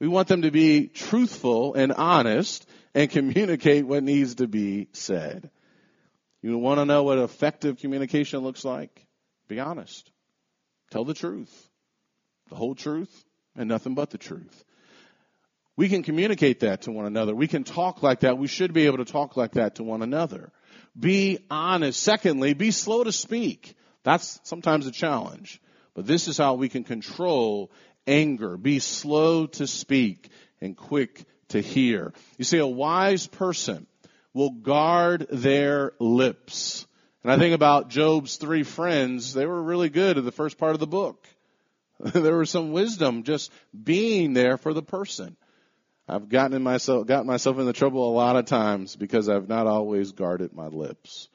We 0.00 0.08
want 0.08 0.28
them 0.28 0.42
to 0.42 0.50
be 0.50 0.86
truthful 0.86 1.74
and 1.74 1.92
honest 1.92 2.66
and 2.94 3.10
communicate 3.10 3.86
what 3.86 4.02
needs 4.02 4.36
to 4.36 4.46
be 4.46 4.88
said. 4.92 5.50
You 6.42 6.56
want 6.58 6.78
to 6.78 6.84
know 6.84 7.02
what 7.02 7.18
effective 7.18 7.78
communication 7.78 8.40
looks 8.40 8.64
like? 8.64 9.06
Be 9.48 9.58
honest. 9.58 10.10
Tell 10.90 11.04
the 11.04 11.14
truth. 11.14 11.68
The 12.48 12.54
whole 12.54 12.74
truth 12.74 13.24
and 13.56 13.68
nothing 13.68 13.94
but 13.94 14.10
the 14.10 14.18
truth. 14.18 14.64
We 15.76 15.88
can 15.88 16.02
communicate 16.02 16.60
that 16.60 16.82
to 16.82 16.92
one 16.92 17.06
another. 17.06 17.34
We 17.34 17.46
can 17.46 17.64
talk 17.64 18.02
like 18.02 18.20
that. 18.20 18.38
We 18.38 18.48
should 18.48 18.72
be 18.72 18.86
able 18.86 18.98
to 18.98 19.04
talk 19.04 19.36
like 19.36 19.52
that 19.52 19.76
to 19.76 19.84
one 19.84 20.02
another. 20.02 20.50
Be 20.98 21.38
honest. 21.50 22.00
Secondly, 22.00 22.54
be 22.54 22.70
slow 22.70 23.04
to 23.04 23.12
speak. 23.12 23.76
That's 24.02 24.40
sometimes 24.42 24.86
a 24.86 24.90
challenge. 24.90 25.60
But 25.94 26.06
this 26.06 26.28
is 26.28 26.38
how 26.38 26.54
we 26.54 26.68
can 26.68 26.84
control 26.84 27.70
anger. 28.08 28.56
Be 28.56 28.80
slow 28.80 29.46
to 29.46 29.66
speak 29.66 30.30
and 30.60 30.76
quick 30.76 31.24
to 31.48 31.60
hear. 31.60 32.12
You 32.36 32.44
see, 32.44 32.58
a 32.58 32.66
wise 32.66 33.26
person 33.26 33.86
will 34.34 34.50
guard 34.50 35.26
their 35.30 35.92
lips. 35.98 36.86
And 37.22 37.32
I 37.32 37.38
think 37.38 37.54
about 37.54 37.88
Job's 37.88 38.36
three 38.36 38.62
friends. 38.62 39.34
They 39.34 39.46
were 39.46 39.62
really 39.62 39.88
good 39.88 40.18
at 40.18 40.24
the 40.24 40.32
first 40.32 40.58
part 40.58 40.74
of 40.74 40.80
the 40.80 40.86
book. 40.86 41.26
there 42.00 42.36
was 42.36 42.50
some 42.50 42.72
wisdom 42.72 43.24
just 43.24 43.50
being 43.80 44.32
there 44.32 44.56
for 44.56 44.72
the 44.72 44.82
person. 44.82 45.36
I've 46.08 46.28
gotten 46.28 46.56
in 46.56 46.62
myself, 46.62 47.06
gotten 47.06 47.26
myself 47.26 47.58
into 47.58 47.72
trouble 47.72 48.08
a 48.08 48.14
lot 48.14 48.36
of 48.36 48.46
times 48.46 48.96
because 48.96 49.28
I've 49.28 49.48
not 49.48 49.66
always 49.66 50.12
guarded 50.12 50.54
my 50.54 50.68
lips. 50.68 51.28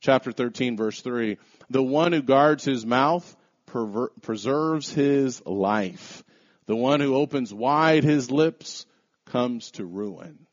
Chapter 0.00 0.32
13 0.32 0.76
verse 0.76 1.00
3. 1.00 1.38
The 1.70 1.82
one 1.82 2.12
who 2.12 2.22
guards 2.22 2.64
his 2.64 2.84
mouth 2.84 3.36
perver- 3.68 4.10
preserves 4.22 4.92
his 4.92 5.44
life. 5.46 6.24
The 6.66 6.76
one 6.76 7.00
who 7.00 7.14
opens 7.14 7.52
wide 7.52 8.04
his 8.04 8.30
lips 8.30 8.86
comes 9.26 9.70
to 9.72 9.84
ruin. 9.84 10.46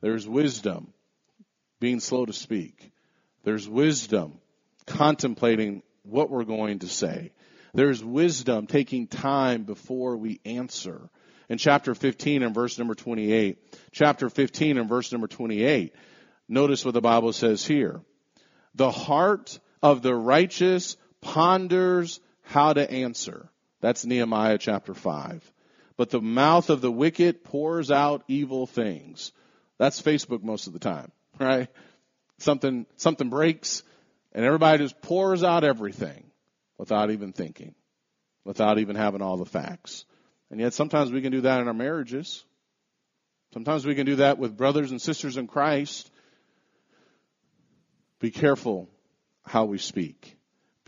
There's 0.00 0.26
wisdom, 0.26 0.92
being 1.78 2.00
slow 2.00 2.26
to 2.26 2.32
speak. 2.32 2.92
There's 3.44 3.68
wisdom, 3.68 4.38
contemplating 4.86 5.82
what 6.02 6.30
we're 6.30 6.44
going 6.44 6.80
to 6.80 6.88
say. 6.88 7.32
There's 7.74 8.02
wisdom, 8.02 8.66
taking 8.66 9.06
time 9.06 9.64
before 9.64 10.16
we 10.16 10.40
answer. 10.44 11.08
In 11.48 11.58
chapter 11.58 11.94
15 11.94 12.42
and 12.42 12.54
verse 12.54 12.78
number 12.78 12.94
28, 12.94 13.58
chapter 13.92 14.28
15 14.28 14.78
and 14.78 14.88
verse 14.88 15.12
number 15.12 15.26
28, 15.26 15.94
notice 16.48 16.84
what 16.84 16.94
the 16.94 17.00
Bible 17.00 17.32
says 17.32 17.64
here. 17.64 18.00
The 18.74 18.90
heart 18.90 19.58
of 19.82 20.02
the 20.02 20.14
righteous 20.14 20.96
ponders 21.20 22.20
how 22.42 22.72
to 22.72 22.90
answer. 22.90 23.48
That's 23.80 24.04
Nehemiah 24.04 24.58
chapter 24.58 24.94
5. 24.94 25.52
But 25.96 26.10
the 26.10 26.20
mouth 26.20 26.70
of 26.70 26.80
the 26.80 26.90
wicked 26.90 27.44
pours 27.44 27.90
out 27.90 28.24
evil 28.28 28.66
things. 28.66 29.32
That's 29.78 30.00
Facebook 30.00 30.42
most 30.42 30.66
of 30.66 30.72
the 30.72 30.78
time, 30.78 31.12
right? 31.40 31.68
Something, 32.38 32.86
something 32.96 33.28
breaks 33.28 33.82
and 34.32 34.44
everybody 34.44 34.78
just 34.82 35.00
pours 35.02 35.42
out 35.42 35.64
everything 35.64 36.24
without 36.78 37.10
even 37.10 37.32
thinking, 37.32 37.74
without 38.44 38.78
even 38.78 38.96
having 38.96 39.22
all 39.22 39.36
the 39.36 39.44
facts. 39.44 40.04
And 40.50 40.60
yet 40.60 40.72
sometimes 40.72 41.12
we 41.12 41.22
can 41.22 41.32
do 41.32 41.42
that 41.42 41.60
in 41.60 41.68
our 41.68 41.74
marriages. 41.74 42.44
Sometimes 43.52 43.84
we 43.84 43.94
can 43.94 44.06
do 44.06 44.16
that 44.16 44.38
with 44.38 44.56
brothers 44.56 44.90
and 44.90 45.02
sisters 45.02 45.36
in 45.36 45.46
Christ. 45.46 46.10
Be 48.20 48.30
careful 48.30 48.88
how 49.44 49.64
we 49.64 49.78
speak. 49.78 50.36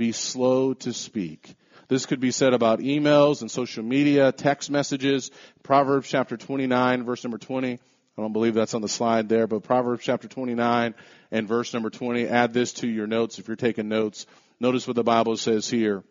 Be 0.02 0.10
slow 0.10 0.74
to 0.74 0.92
speak. 0.92 1.54
This 1.86 2.06
could 2.06 2.18
be 2.18 2.32
said 2.32 2.54
about 2.54 2.80
emails 2.80 3.40
and 3.40 3.48
social 3.48 3.84
media, 3.84 4.32
text 4.32 4.68
messages. 4.68 5.30
Proverbs 5.62 6.08
chapter 6.08 6.36
29, 6.36 7.04
verse 7.04 7.22
number 7.22 7.38
20. 7.38 7.74
I 7.74 8.20
don't 8.20 8.32
believe 8.32 8.54
that's 8.54 8.74
on 8.74 8.82
the 8.82 8.88
slide 8.88 9.28
there, 9.28 9.46
but 9.46 9.62
Proverbs 9.62 10.02
chapter 10.02 10.26
29 10.26 10.96
and 11.30 11.46
verse 11.46 11.72
number 11.72 11.88
20. 11.88 12.26
Add 12.26 12.52
this 12.52 12.72
to 12.72 12.88
your 12.88 13.06
notes 13.06 13.38
if 13.38 13.46
you're 13.46 13.56
taking 13.56 13.88
notes. 13.88 14.26
Notice 14.58 14.88
what 14.88 14.96
the 14.96 15.04
Bible 15.04 15.36
says 15.36 15.70
here. 15.70 16.02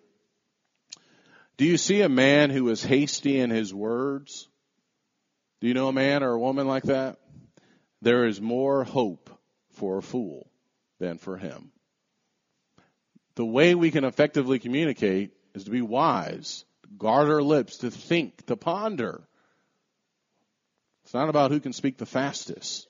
Do 1.57 1.65
you 1.65 1.75
see 1.75 1.99
a 1.99 2.07
man 2.07 2.49
who 2.49 2.69
is 2.69 2.81
hasty 2.81 3.41
in 3.41 3.49
his 3.49 3.73
words? 3.73 4.47
Do 5.59 5.67
you 5.67 5.73
know 5.73 5.89
a 5.89 5.93
man 5.93 6.23
or 6.23 6.31
a 6.31 6.39
woman 6.39 6.65
like 6.65 6.83
that? 6.83 7.19
There 8.01 8.25
is 8.25 8.39
more 8.39 8.85
hope 8.85 9.29
for 9.71 9.97
a 9.97 10.01
fool 10.01 10.49
than 11.01 11.17
for 11.17 11.35
him. 11.35 11.73
The 13.35 13.45
way 13.45 13.75
we 13.75 13.91
can 13.91 14.03
effectively 14.03 14.59
communicate 14.59 15.31
is 15.53 15.63
to 15.65 15.71
be 15.71 15.81
wise, 15.81 16.65
guard 16.97 17.29
our 17.29 17.41
lips, 17.41 17.77
to 17.77 17.91
think, 17.91 18.45
to 18.47 18.55
ponder. 18.55 19.21
It's 21.03 21.13
not 21.13 21.29
about 21.29 21.51
who 21.51 21.59
can 21.59 21.73
speak 21.73 21.97
the 21.97 22.05
fastest, 22.05 22.87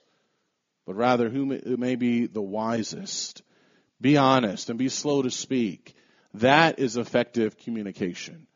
but 0.85 0.95
rather 0.95 1.29
who 1.29 1.45
may, 1.45 1.61
who 1.63 1.77
may 1.77 1.95
be 1.95 2.27
the 2.27 2.41
wisest. 2.41 3.43
Be 3.99 4.17
honest 4.17 4.69
and 4.69 4.79
be 4.79 4.89
slow 4.89 5.21
to 5.21 5.31
speak. 5.31 5.95
That 6.35 6.79
is 6.79 6.97
effective 6.97 7.57
communication. 7.57 8.47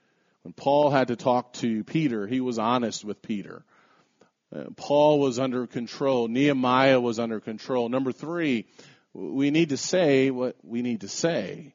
When 0.41 0.53
Paul 0.53 0.89
had 0.89 1.09
to 1.09 1.15
talk 1.15 1.53
to 1.53 1.83
Peter, 1.83 2.25
he 2.25 2.41
was 2.41 2.57
honest 2.57 3.05
with 3.05 3.21
Peter. 3.21 3.63
Uh, 4.55 4.65
Paul 4.75 5.19
was 5.19 5.39
under 5.39 5.67
control. 5.67 6.27
Nehemiah 6.27 6.99
was 6.99 7.19
under 7.19 7.39
control. 7.39 7.89
Number 7.89 8.11
three, 8.11 8.65
we 9.13 9.51
need 9.51 9.69
to 9.69 9.77
say 9.77 10.31
what 10.31 10.55
we 10.63 10.81
need 10.81 11.01
to 11.01 11.07
say. 11.07 11.74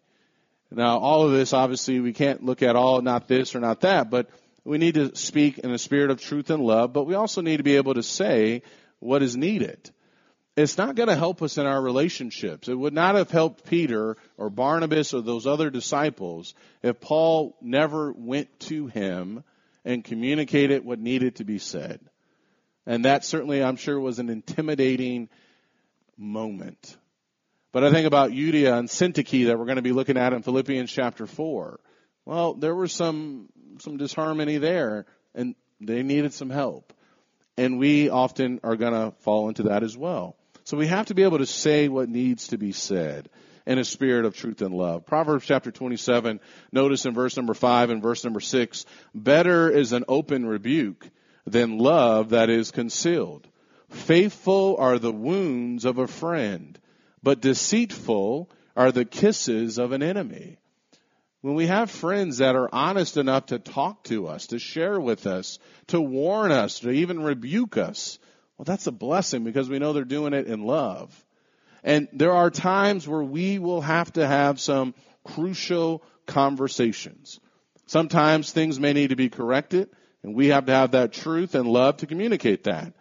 Now, 0.71 0.99
all 0.99 1.27
of 1.27 1.33
this, 1.33 1.53
obviously, 1.53 2.01
we 2.01 2.13
can't 2.13 2.45
look 2.45 2.63
at 2.63 2.77
all, 2.77 3.03
not 3.03 3.27
this 3.27 3.55
or 3.55 3.61
not 3.61 3.81
that, 3.81 4.09
but 4.09 4.31
we 4.65 4.79
need 4.79 4.95
to 4.95 5.17
speak 5.17 5.59
in 5.59 5.71
a 5.73 5.79
spirit 5.79 6.11
of 6.11 6.21
truth 6.21 6.51
and 6.51 6.63
love, 6.63 6.93
but 6.93 7.05
we 7.05 7.15
also 7.15 7.41
need 7.41 7.57
to 7.57 7.63
be 7.63 7.77
able 7.77 7.95
to 7.95 8.03
say 8.03 8.63
what 9.01 9.23
is 9.23 9.37
needed. 9.37 9.91
It's 10.57 10.77
not 10.77 10.95
going 10.95 11.09
to 11.09 11.17
help 11.17 11.43
us 11.43 11.59
in 11.59 11.67
our 11.67 11.81
relationships. 11.81 12.69
It 12.69 12.75
would 12.75 12.93
not 12.93 13.15
have 13.15 13.31
helped 13.31 13.65
Peter 13.65 14.17
or 14.37 14.51
Barnabas 14.51 15.15
or 15.15 15.23
those 15.23 15.47
other 15.47 15.71
disciples 15.71 16.55
if 16.83 17.01
Paul 17.01 17.57
never 17.61 18.13
went 18.13 18.61
to 18.61 18.87
him 18.87 19.43
and 19.85 20.05
communicated 20.05 20.85
what 20.85 20.99
needed 20.99 21.37
to 21.37 21.45
be 21.45 21.59
said. 21.59 22.01
And 22.87 23.05
that 23.05 23.25
certainly, 23.25 23.63
I'm 23.63 23.77
sure, 23.77 23.99
was 23.99 24.19
an 24.19 24.29
intimidating 24.29 25.29
moment. 26.17 26.97
But 27.73 27.85
I 27.85 27.93
think 27.93 28.07
about 28.07 28.33
Euodia 28.33 28.77
and 28.77 28.89
Syntyche 28.89 29.47
that 29.47 29.59
we're 29.59 29.65
going 29.65 29.77
to 29.77 29.83
be 29.83 29.93
looking 29.93 30.17
at 30.17 30.33
in 30.33 30.43
Philippians 30.43 30.91
chapter 30.91 31.27
4. 31.27 31.79
Well, 32.25 32.55
there 32.55 32.75
was 32.75 32.93
some, 32.93 33.49
some 33.79 33.97
disharmony 33.97 34.59
there 34.59 35.07
and 35.35 35.55
they 35.81 36.03
needed 36.03 36.33
some 36.33 36.51
help. 36.51 36.93
And 37.57 37.79
we 37.79 38.09
often 38.09 38.61
are 38.65 38.77
going 38.77 38.93
to 38.93 39.17
fall 39.21 39.49
into 39.49 39.65
that 39.65 39.85
as 39.85 39.97
well. 39.97 40.37
So 40.65 40.77
we 40.77 40.89
have 40.89 41.07
to 41.07 41.15
be 41.15 41.23
able 41.23 41.39
to 41.39 41.47
say 41.47 41.89
what 41.89 42.09
needs 42.09 42.49
to 42.49 42.59
be 42.59 42.73
said 42.73 43.29
in 43.67 43.79
a 43.79 43.85
spirit 43.85 44.25
of 44.25 44.37
truth 44.37 44.63
and 44.63 44.75
love. 44.75 45.07
Proverbs 45.07 45.47
chapter 45.47 45.71
27, 45.71 46.41
notice 46.73 47.07
in 47.07 47.15
verse 47.15 47.37
number 47.37 47.55
5 47.55 47.91
and 47.91 48.03
verse 48.03 48.25
number 48.25 48.41
6, 48.41 48.85
better 49.15 49.71
is 49.71 49.93
an 49.93 50.05
open 50.09 50.45
rebuke 50.45 51.09
than 51.47 51.79
love 51.79 52.31
that 52.31 52.51
is 52.51 52.73
concealed. 52.73 53.47
Faithful 53.91 54.77
are 54.79 54.99
the 54.99 55.13
wounds 55.13 55.85
of 55.85 55.99
a 55.99 56.09
friend 56.09 56.80
but 57.23 57.41
deceitful 57.41 58.51
are 58.77 58.93
the 58.93 59.05
kisses 59.05 59.79
of 59.79 59.93
an 59.93 60.03
enemy. 60.03 60.59
When 61.43 61.55
we 61.55 61.67
have 61.67 61.91
friends 61.91 62.39
that 62.39 62.55
are 62.55 62.69
honest 62.73 63.17
enough 63.17 63.47
to 63.47 63.59
talk 63.59 64.05
to 64.05 64.29
us, 64.29 64.49
to 64.49 64.59
share 64.59 65.01
with 65.01 65.27
us, 65.27 65.59
to 65.89 66.01
warn 66.01 66.53
us, 66.53 66.81
to 66.81 66.91
even 66.91 67.23
rebuke 67.23 67.79
us, 67.79 68.19
well, 68.59 68.65
that's 68.65 68.87
a 68.87 68.93
blessing 68.93 69.43
because 69.43 69.69
we 69.69 69.79
know 69.79 69.93
they're 69.93 70.05
doing 70.05 70.35
it 70.35 70.47
in 70.47 70.65
love. 70.65 71.25
And 71.83 72.09
there 72.13 72.33
are 72.33 72.51
times 72.51 73.09
where 73.09 73.23
we 73.23 73.59
will 73.59 73.81
have 73.81 74.13
to 74.15 74.27
have 74.27 74.61
some 74.61 74.95
crucial 75.25 76.03
conversations. 76.27 77.41
Sometimes 77.87 78.53
things 78.53 78.79
may 78.79 78.93
need 78.93 79.09
to 79.09 79.17
be 79.17 79.31
corrected, 79.31 79.89
and 80.23 80.35
we 80.35 80.49
have 80.49 80.67
to 80.67 80.73
have 80.73 80.91
that 80.91 81.13
truth 81.13 81.55
and 81.55 81.67
love 81.67 81.99
to 81.99 82.07
communicate 82.07 82.65
that. 82.65 82.93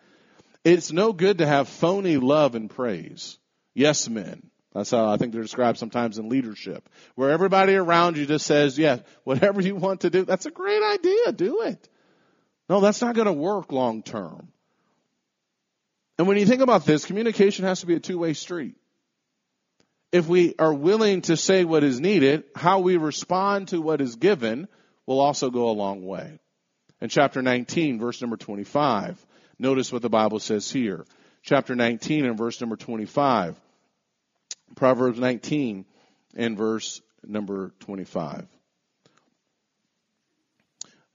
It's 0.63 0.93
no 0.93 1.11
good 1.11 1.39
to 1.39 1.45
have 1.45 1.67
phony 1.67 2.15
love 2.17 2.55
and 2.55 2.69
praise 2.69 3.37
yes 3.73 4.09
men. 4.09 4.49
That's 4.73 4.91
how 4.91 5.09
I 5.09 5.17
think 5.17 5.33
they're 5.33 5.41
described 5.41 5.79
sometimes 5.79 6.19
in 6.19 6.29
leadership, 6.29 6.87
where 7.15 7.31
everybody 7.31 7.75
around 7.75 8.17
you 8.17 8.25
just 8.25 8.45
says, 8.45 8.77
yeah, 8.77 8.99
whatever 9.23 9.61
you 9.61 9.75
want 9.75 10.01
to 10.01 10.09
do, 10.09 10.25
that's 10.25 10.45
a 10.45 10.51
great 10.51 10.83
idea, 10.83 11.31
do 11.31 11.61
it. 11.63 11.89
No, 12.69 12.79
that's 12.79 13.01
not 13.01 13.15
going 13.15 13.25
to 13.25 13.33
work 13.33 13.71
long 13.71 14.03
term. 14.03 14.49
And 16.19 16.27
when 16.27 16.37
you 16.37 16.45
think 16.45 16.61
about 16.61 16.85
this, 16.85 17.05
communication 17.05 17.65
has 17.65 17.79
to 17.79 17.87
be 17.87 17.95
a 17.95 17.99
two-way 17.99 18.33
street. 18.33 18.75
If 20.11 20.27
we 20.27 20.53
are 20.59 20.73
willing 20.73 21.21
to 21.23 21.37
say 21.37 21.63
what 21.63 21.83
is 21.83 21.99
needed, 21.99 22.43
how 22.55 22.79
we 22.79 22.97
respond 22.97 23.69
to 23.69 23.81
what 23.81 24.01
is 24.01 24.17
given 24.17 24.67
will 25.05 25.19
also 25.19 25.49
go 25.49 25.69
a 25.69 25.71
long 25.71 26.05
way. 26.05 26.39
In 27.01 27.09
chapter 27.09 27.41
19, 27.41 27.99
verse 27.99 28.21
number 28.21 28.37
25, 28.37 29.25
notice 29.57 29.91
what 29.91 30.01
the 30.01 30.09
Bible 30.09 30.39
says 30.39 30.69
here. 30.69 31.05
Chapter 31.49 31.75
19 31.75 32.25
and 32.25 32.37
verse 32.37 32.61
number 32.61 32.75
25. 32.75 33.59
Proverbs 34.75 35.17
19 35.17 35.83
and 36.35 36.55
verse 36.55 37.01
number 37.25 37.73
25. 37.79 38.45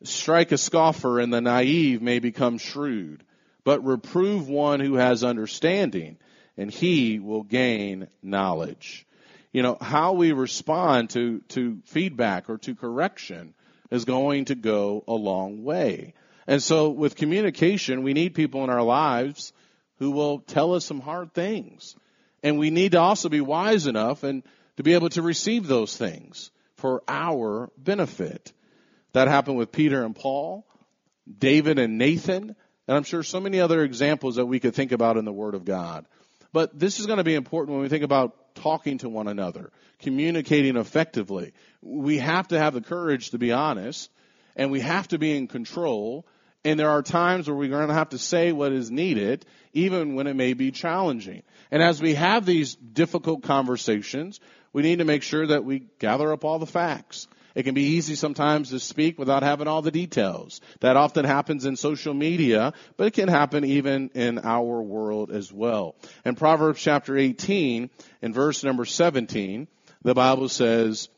Strike 0.02 0.50
a 0.50 0.58
scoffer 0.58 1.20
and 1.20 1.32
the 1.32 1.40
naive 1.40 2.02
may 2.02 2.18
become 2.18 2.58
shrewd, 2.58 3.22
but 3.62 3.84
reprove 3.84 4.48
one 4.48 4.80
who 4.80 4.94
has 4.94 5.22
understanding 5.22 6.16
and 6.56 6.68
he 6.68 7.20
will 7.20 7.44
gain 7.44 8.08
knowledge. 8.20 9.06
You 9.52 9.62
know, 9.62 9.78
how 9.80 10.14
we 10.14 10.32
respond 10.32 11.10
to, 11.10 11.42
to 11.50 11.78
feedback 11.84 12.50
or 12.50 12.58
to 12.58 12.74
correction 12.74 13.54
is 13.92 14.04
going 14.04 14.46
to 14.46 14.56
go 14.56 15.04
a 15.06 15.14
long 15.14 15.62
way. 15.62 16.14
And 16.48 16.60
so 16.60 16.90
with 16.90 17.14
communication, 17.14 18.02
we 18.02 18.14
need 18.14 18.34
people 18.34 18.64
in 18.64 18.70
our 18.70 18.82
lives 18.82 19.52
who 20.04 20.10
will 20.10 20.40
tell 20.40 20.74
us 20.74 20.84
some 20.84 21.00
hard 21.00 21.32
things 21.32 21.96
and 22.44 22.58
we 22.58 22.68
need 22.68 22.92
to 22.92 23.00
also 23.00 23.30
be 23.30 23.40
wise 23.40 23.86
enough 23.86 24.22
and 24.22 24.42
to 24.76 24.82
be 24.82 24.92
able 24.92 25.08
to 25.08 25.22
receive 25.22 25.66
those 25.66 25.96
things 25.96 26.50
for 26.76 27.02
our 27.08 27.70
benefit. 27.78 28.52
That 29.14 29.28
happened 29.28 29.56
with 29.56 29.72
Peter 29.72 30.04
and 30.04 30.14
Paul, 30.14 30.66
David 31.38 31.78
and 31.78 31.96
Nathan, 31.96 32.54
and 32.86 32.96
I'm 32.96 33.04
sure 33.04 33.22
so 33.22 33.40
many 33.40 33.60
other 33.60 33.82
examples 33.82 34.36
that 34.36 34.44
we 34.44 34.60
could 34.60 34.74
think 34.74 34.92
about 34.92 35.16
in 35.16 35.24
the 35.24 35.32
Word 35.32 35.54
of 35.54 35.64
God. 35.64 36.04
But 36.52 36.78
this 36.78 37.00
is 37.00 37.06
going 37.06 37.16
to 37.16 37.24
be 37.24 37.34
important 37.34 37.72
when 37.72 37.82
we 37.82 37.88
think 37.88 38.04
about 38.04 38.54
talking 38.56 38.98
to 38.98 39.08
one 39.08 39.26
another, 39.26 39.72
communicating 40.00 40.76
effectively. 40.76 41.54
We 41.80 42.18
have 42.18 42.48
to 42.48 42.58
have 42.58 42.74
the 42.74 42.82
courage 42.82 43.30
to 43.30 43.38
be 43.38 43.52
honest, 43.52 44.10
and 44.54 44.70
we 44.70 44.80
have 44.80 45.08
to 45.08 45.18
be 45.18 45.34
in 45.34 45.48
control. 45.48 46.26
And 46.64 46.80
there 46.80 46.90
are 46.90 47.02
times 47.02 47.46
where 47.46 47.56
we're 47.56 47.68
going 47.68 47.88
to 47.88 47.94
have 47.94 48.10
to 48.10 48.18
say 48.18 48.52
what 48.52 48.72
is 48.72 48.90
needed, 48.90 49.44
even 49.72 50.14
when 50.14 50.26
it 50.26 50.34
may 50.34 50.54
be 50.54 50.70
challenging. 50.70 51.42
And 51.70 51.82
as 51.82 52.00
we 52.00 52.14
have 52.14 52.46
these 52.46 52.74
difficult 52.74 53.42
conversations, 53.42 54.40
we 54.72 54.82
need 54.82 54.98
to 54.98 55.04
make 55.04 55.22
sure 55.22 55.46
that 55.46 55.64
we 55.64 55.86
gather 55.98 56.32
up 56.32 56.44
all 56.44 56.58
the 56.58 56.66
facts 56.66 57.28
It 57.54 57.62
can 57.62 57.74
be 57.74 57.82
easy 57.82 58.16
sometimes 58.16 58.70
to 58.70 58.80
speak 58.80 59.18
without 59.18 59.44
having 59.44 59.68
all 59.68 59.80
the 59.80 59.92
details. 59.92 60.60
That 60.80 60.96
often 60.96 61.24
happens 61.24 61.64
in 61.64 61.76
social 61.76 62.12
media, 62.12 62.72
but 62.96 63.06
it 63.06 63.12
can 63.12 63.28
happen 63.28 63.64
even 63.64 64.10
in 64.14 64.40
our 64.40 64.82
world 64.82 65.30
as 65.30 65.52
well. 65.52 65.94
In 66.24 66.34
Proverbs 66.34 66.80
chapter 66.80 67.16
18, 67.16 67.90
in 68.22 68.32
verse 68.32 68.64
number 68.64 68.84
17, 68.84 69.68
the 70.02 70.14
Bible 70.14 70.48
says, 70.48 71.08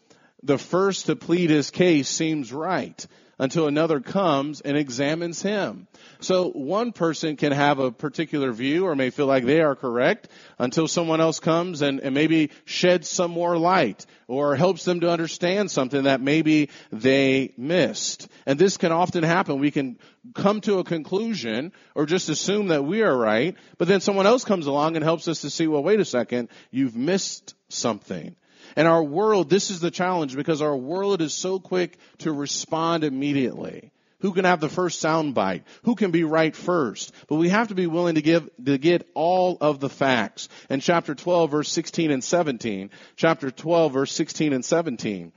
the 0.42 0.58
first 0.58 1.06
to 1.06 1.16
plead 1.16 1.50
his 1.50 1.70
case 1.70 2.08
seems 2.08 2.52
right 2.52 3.06
until 3.38 3.66
another 3.66 4.00
comes 4.00 4.60
and 4.60 4.76
examines 4.76 5.42
him. 5.42 5.86
So 6.20 6.50
one 6.50 6.92
person 6.92 7.36
can 7.36 7.52
have 7.52 7.78
a 7.78 7.92
particular 7.92 8.52
view 8.52 8.86
or 8.86 8.96
may 8.96 9.10
feel 9.10 9.26
like 9.26 9.44
they 9.44 9.60
are 9.60 9.74
correct 9.74 10.28
until 10.58 10.88
someone 10.88 11.20
else 11.20 11.40
comes 11.40 11.82
and, 11.82 12.00
and 12.00 12.14
maybe 12.14 12.50
sheds 12.64 13.08
some 13.08 13.30
more 13.30 13.58
light 13.58 14.06
or 14.26 14.56
helps 14.56 14.84
them 14.84 15.00
to 15.00 15.10
understand 15.10 15.70
something 15.70 16.04
that 16.04 16.20
maybe 16.20 16.70
they 16.90 17.52
missed. 17.56 18.28
And 18.46 18.58
this 18.58 18.76
can 18.76 18.92
often 18.92 19.22
happen. 19.22 19.58
We 19.58 19.70
can 19.70 19.98
come 20.34 20.60
to 20.62 20.78
a 20.78 20.84
conclusion 20.84 21.72
or 21.94 22.06
just 22.06 22.28
assume 22.28 22.68
that 22.68 22.84
we 22.84 23.02
are 23.02 23.16
right, 23.16 23.54
but 23.78 23.86
then 23.86 24.00
someone 24.00 24.26
else 24.26 24.44
comes 24.44 24.66
along 24.66 24.96
and 24.96 25.04
helps 25.04 25.28
us 25.28 25.42
to 25.42 25.50
see, 25.50 25.66
well, 25.66 25.82
wait 25.82 26.00
a 26.00 26.04
second, 26.04 26.48
you've 26.70 26.96
missed 26.96 27.54
something. 27.68 28.34
And 28.76 28.86
our 28.86 29.02
world, 29.02 29.48
this 29.48 29.70
is 29.70 29.80
the 29.80 29.90
challenge 29.90 30.36
because 30.36 30.60
our 30.60 30.76
world 30.76 31.22
is 31.22 31.32
so 31.32 31.58
quick 31.58 31.98
to 32.18 32.30
respond 32.30 33.02
immediately. 33.02 33.90
Who 34.20 34.32
can 34.32 34.44
have 34.44 34.60
the 34.60 34.68
first 34.68 35.00
sound 35.00 35.34
bite? 35.34 35.64
Who 35.84 35.94
can 35.94 36.10
be 36.10 36.24
right 36.24 36.54
first? 36.54 37.12
But 37.28 37.36
we 37.36 37.48
have 37.48 37.68
to 37.68 37.74
be 37.74 37.86
willing 37.86 38.14
to 38.16 38.22
give, 38.22 38.48
to 38.64 38.78
get 38.78 39.08
all 39.14 39.56
of 39.60 39.80
the 39.80 39.88
facts. 39.88 40.48
In 40.68 40.80
chapter 40.80 41.14
12 41.14 41.50
verse 41.50 41.68
16 41.70 42.10
and 42.10 42.24
17, 42.24 42.90
chapter 43.16 43.50
12 43.50 43.92
verse 43.92 44.12
16 44.12 44.52
and 44.52 44.64
17, 44.64 45.32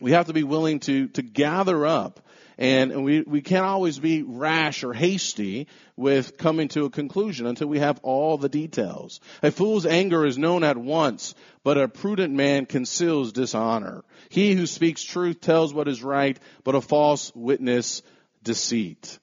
we 0.00 0.12
have 0.12 0.26
to 0.26 0.32
be 0.32 0.44
willing 0.44 0.80
to, 0.80 1.08
to 1.08 1.22
gather 1.22 1.86
up 1.86 2.20
and 2.58 3.04
we, 3.04 3.22
we 3.22 3.40
can't 3.40 3.64
always 3.64 3.98
be 3.98 4.22
rash 4.22 4.84
or 4.84 4.92
hasty 4.92 5.66
with 5.96 6.36
coming 6.36 6.68
to 6.68 6.84
a 6.84 6.90
conclusion 6.90 7.46
until 7.46 7.68
we 7.68 7.78
have 7.78 8.00
all 8.02 8.38
the 8.38 8.48
details. 8.48 9.20
A 9.42 9.50
fool's 9.50 9.86
anger 9.86 10.24
is 10.24 10.38
known 10.38 10.64
at 10.64 10.76
once, 10.76 11.34
but 11.62 11.78
a 11.78 11.88
prudent 11.88 12.34
man 12.34 12.66
conceals 12.66 13.32
dishonor. 13.32 14.04
He 14.28 14.54
who 14.54 14.66
speaks 14.66 15.02
truth 15.02 15.40
tells 15.40 15.74
what 15.74 15.88
is 15.88 16.02
right, 16.02 16.38
but 16.62 16.74
a 16.74 16.80
false 16.80 17.32
witness 17.34 18.02
deceit. 18.42 19.18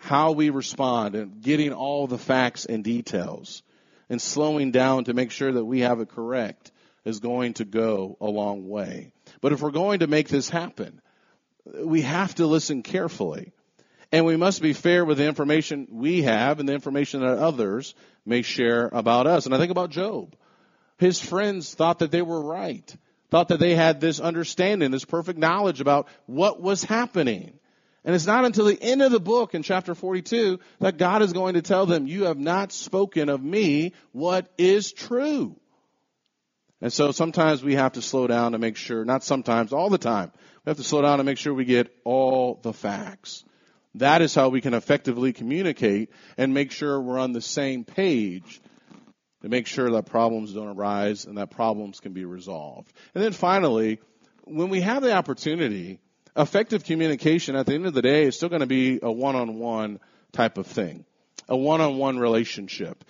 How 0.00 0.32
we 0.32 0.50
respond 0.50 1.14
and 1.14 1.40
getting 1.40 1.72
all 1.72 2.06
the 2.06 2.18
facts 2.18 2.64
and 2.64 2.82
details 2.82 3.62
and 4.10 4.20
slowing 4.20 4.72
down 4.72 5.04
to 5.04 5.14
make 5.14 5.30
sure 5.30 5.52
that 5.52 5.64
we 5.64 5.80
have 5.80 6.00
it 6.00 6.08
correct 6.08 6.72
is 7.04 7.20
going 7.20 7.54
to 7.54 7.64
go 7.64 8.16
a 8.20 8.26
long 8.26 8.68
way. 8.68 9.12
But 9.40 9.52
if 9.52 9.60
we're 9.60 9.70
going 9.70 10.00
to 10.00 10.06
make 10.06 10.28
this 10.28 10.48
happen, 10.50 11.00
we 11.64 12.02
have 12.02 12.34
to 12.36 12.46
listen 12.46 12.82
carefully. 12.82 13.52
And 14.10 14.26
we 14.26 14.36
must 14.36 14.60
be 14.60 14.74
fair 14.74 15.04
with 15.04 15.18
the 15.18 15.26
information 15.26 15.88
we 15.90 16.22
have 16.22 16.60
and 16.60 16.68
the 16.68 16.74
information 16.74 17.20
that 17.20 17.38
others 17.38 17.94
may 18.26 18.42
share 18.42 18.88
about 18.92 19.26
us. 19.26 19.46
And 19.46 19.54
I 19.54 19.58
think 19.58 19.70
about 19.70 19.90
Job. 19.90 20.36
His 20.98 21.18
friends 21.18 21.74
thought 21.74 22.00
that 22.00 22.10
they 22.10 22.22
were 22.22 22.42
right, 22.42 22.94
thought 23.30 23.48
that 23.48 23.58
they 23.58 23.74
had 23.74 24.00
this 24.00 24.20
understanding, 24.20 24.90
this 24.90 25.06
perfect 25.06 25.38
knowledge 25.38 25.80
about 25.80 26.08
what 26.26 26.60
was 26.60 26.84
happening. 26.84 27.58
And 28.04 28.14
it's 28.14 28.26
not 28.26 28.44
until 28.44 28.66
the 28.66 28.80
end 28.80 29.00
of 29.00 29.12
the 29.12 29.20
book 29.20 29.54
in 29.54 29.62
chapter 29.62 29.94
42 29.94 30.60
that 30.80 30.98
God 30.98 31.22
is 31.22 31.32
going 31.32 31.54
to 31.54 31.62
tell 31.62 31.86
them, 31.86 32.06
you 32.06 32.24
have 32.24 32.38
not 32.38 32.72
spoken 32.72 33.28
of 33.28 33.42
me 33.42 33.94
what 34.12 34.52
is 34.58 34.92
true. 34.92 35.56
And 36.82 36.92
so 36.92 37.12
sometimes 37.12 37.62
we 37.62 37.76
have 37.76 37.92
to 37.92 38.02
slow 38.02 38.26
down 38.26 38.52
to 38.52 38.58
make 38.58 38.76
sure, 38.76 39.04
not 39.04 39.22
sometimes, 39.22 39.72
all 39.72 39.88
the 39.88 39.98
time, 39.98 40.32
we 40.64 40.70
have 40.70 40.78
to 40.78 40.82
slow 40.82 41.00
down 41.00 41.20
and 41.20 41.26
make 41.26 41.38
sure 41.38 41.54
we 41.54 41.64
get 41.64 41.94
all 42.04 42.58
the 42.60 42.72
facts. 42.72 43.44
That 43.94 44.20
is 44.20 44.34
how 44.34 44.48
we 44.48 44.60
can 44.60 44.74
effectively 44.74 45.32
communicate 45.32 46.10
and 46.36 46.52
make 46.52 46.72
sure 46.72 47.00
we're 47.00 47.20
on 47.20 47.32
the 47.32 47.40
same 47.40 47.84
page 47.84 48.60
to 49.42 49.48
make 49.48 49.68
sure 49.68 49.90
that 49.92 50.06
problems 50.06 50.54
don't 50.54 50.76
arise 50.76 51.24
and 51.24 51.38
that 51.38 51.50
problems 51.50 52.00
can 52.00 52.12
be 52.14 52.24
resolved. 52.24 52.92
And 53.14 53.22
then 53.22 53.32
finally, 53.32 54.00
when 54.44 54.68
we 54.68 54.80
have 54.80 55.04
the 55.04 55.12
opportunity, 55.12 56.00
effective 56.36 56.84
communication 56.84 57.54
at 57.54 57.66
the 57.66 57.74
end 57.74 57.86
of 57.86 57.94
the 57.94 58.02
day 58.02 58.24
is 58.24 58.36
still 58.36 58.48
going 58.48 58.60
to 58.60 58.66
be 58.66 58.98
a 59.00 59.12
one-on-one 59.12 60.00
type 60.32 60.58
of 60.58 60.66
thing, 60.66 61.04
a 61.48 61.56
one-on-one 61.56 62.18
relationship. 62.18 63.04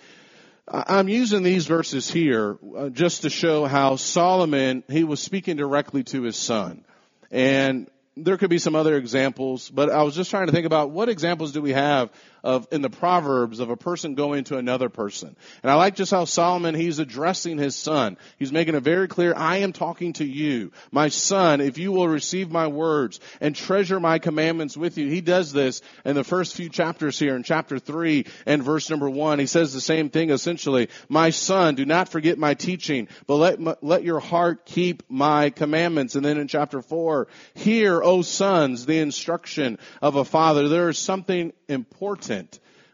I'm 0.67 1.09
using 1.09 1.43
these 1.43 1.65
verses 1.65 2.09
here 2.09 2.57
uh, 2.75 2.89
just 2.89 3.23
to 3.23 3.29
show 3.29 3.65
how 3.65 3.97
Solomon, 3.97 4.83
he 4.87 5.03
was 5.03 5.19
speaking 5.19 5.57
directly 5.57 6.03
to 6.05 6.21
his 6.21 6.37
son. 6.37 6.85
And 7.31 7.89
there 8.15 8.37
could 8.37 8.49
be 8.49 8.59
some 8.59 8.75
other 8.75 8.95
examples, 8.95 9.69
but 9.69 9.89
I 9.89 10.03
was 10.03 10.15
just 10.15 10.29
trying 10.29 10.45
to 10.45 10.53
think 10.53 10.65
about 10.65 10.91
what 10.91 11.09
examples 11.09 11.51
do 11.51 11.61
we 11.61 11.73
have 11.73 12.11
of 12.43 12.67
in 12.71 12.81
the 12.81 12.89
Proverbs 12.89 13.59
of 13.59 13.69
a 13.69 13.77
person 13.77 14.15
going 14.15 14.43
to 14.45 14.57
another 14.57 14.89
person. 14.89 15.35
And 15.61 15.71
I 15.71 15.75
like 15.75 15.95
just 15.95 16.11
how 16.11 16.25
Solomon, 16.25 16.75
he's 16.75 16.99
addressing 16.99 17.57
his 17.57 17.75
son. 17.75 18.17
He's 18.37 18.51
making 18.51 18.75
it 18.75 18.83
very 18.83 19.07
clear, 19.07 19.33
I 19.35 19.57
am 19.57 19.73
talking 19.73 20.13
to 20.13 20.25
you. 20.25 20.71
My 20.91 21.09
son, 21.09 21.61
if 21.61 21.77
you 21.77 21.91
will 21.91 22.07
receive 22.07 22.51
my 22.51 22.67
words 22.67 23.19
and 23.39 23.55
treasure 23.55 23.99
my 23.99 24.19
commandments 24.19 24.75
with 24.75 24.97
you. 24.97 25.07
He 25.07 25.21
does 25.21 25.53
this 25.53 25.81
in 26.03 26.15
the 26.15 26.23
first 26.23 26.55
few 26.55 26.69
chapters 26.69 27.17
here 27.17 27.35
in 27.35 27.43
chapter 27.43 27.79
three 27.79 28.25
and 28.45 28.63
verse 28.63 28.89
number 28.89 29.09
one. 29.09 29.39
He 29.39 29.45
says 29.45 29.73
the 29.73 29.81
same 29.81 30.09
thing 30.09 30.29
essentially. 30.29 30.89
My 31.07 31.29
son, 31.29 31.75
do 31.75 31.85
not 31.85 32.09
forget 32.09 32.37
my 32.37 32.55
teaching, 32.55 33.07
but 33.27 33.35
let, 33.35 33.83
let 33.83 34.03
your 34.03 34.19
heart 34.19 34.65
keep 34.65 35.03
my 35.09 35.49
commandments. 35.49 36.15
And 36.15 36.25
then 36.25 36.37
in 36.37 36.47
chapter 36.47 36.81
four, 36.81 37.27
hear, 37.53 38.01
O 38.03 38.21
sons, 38.21 38.85
the 38.85 38.99
instruction 38.99 39.77
of 40.01 40.15
a 40.15 40.25
father. 40.25 40.67
There 40.67 40.89
is 40.89 40.97
something 40.97 41.53
important, 41.67 42.32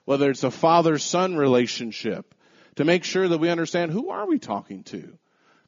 whether 0.06 0.30
it's 0.30 0.44
a 0.44 0.52
father-son 0.52 1.36
relationship, 1.36 2.34
to 2.76 2.86
make 2.86 3.04
sure 3.04 3.28
that 3.28 3.38
we 3.38 3.50
understand 3.50 3.92
who 3.92 4.10
are 4.10 4.28
we 4.28 4.40
talking 4.40 4.84
to? 4.84 5.18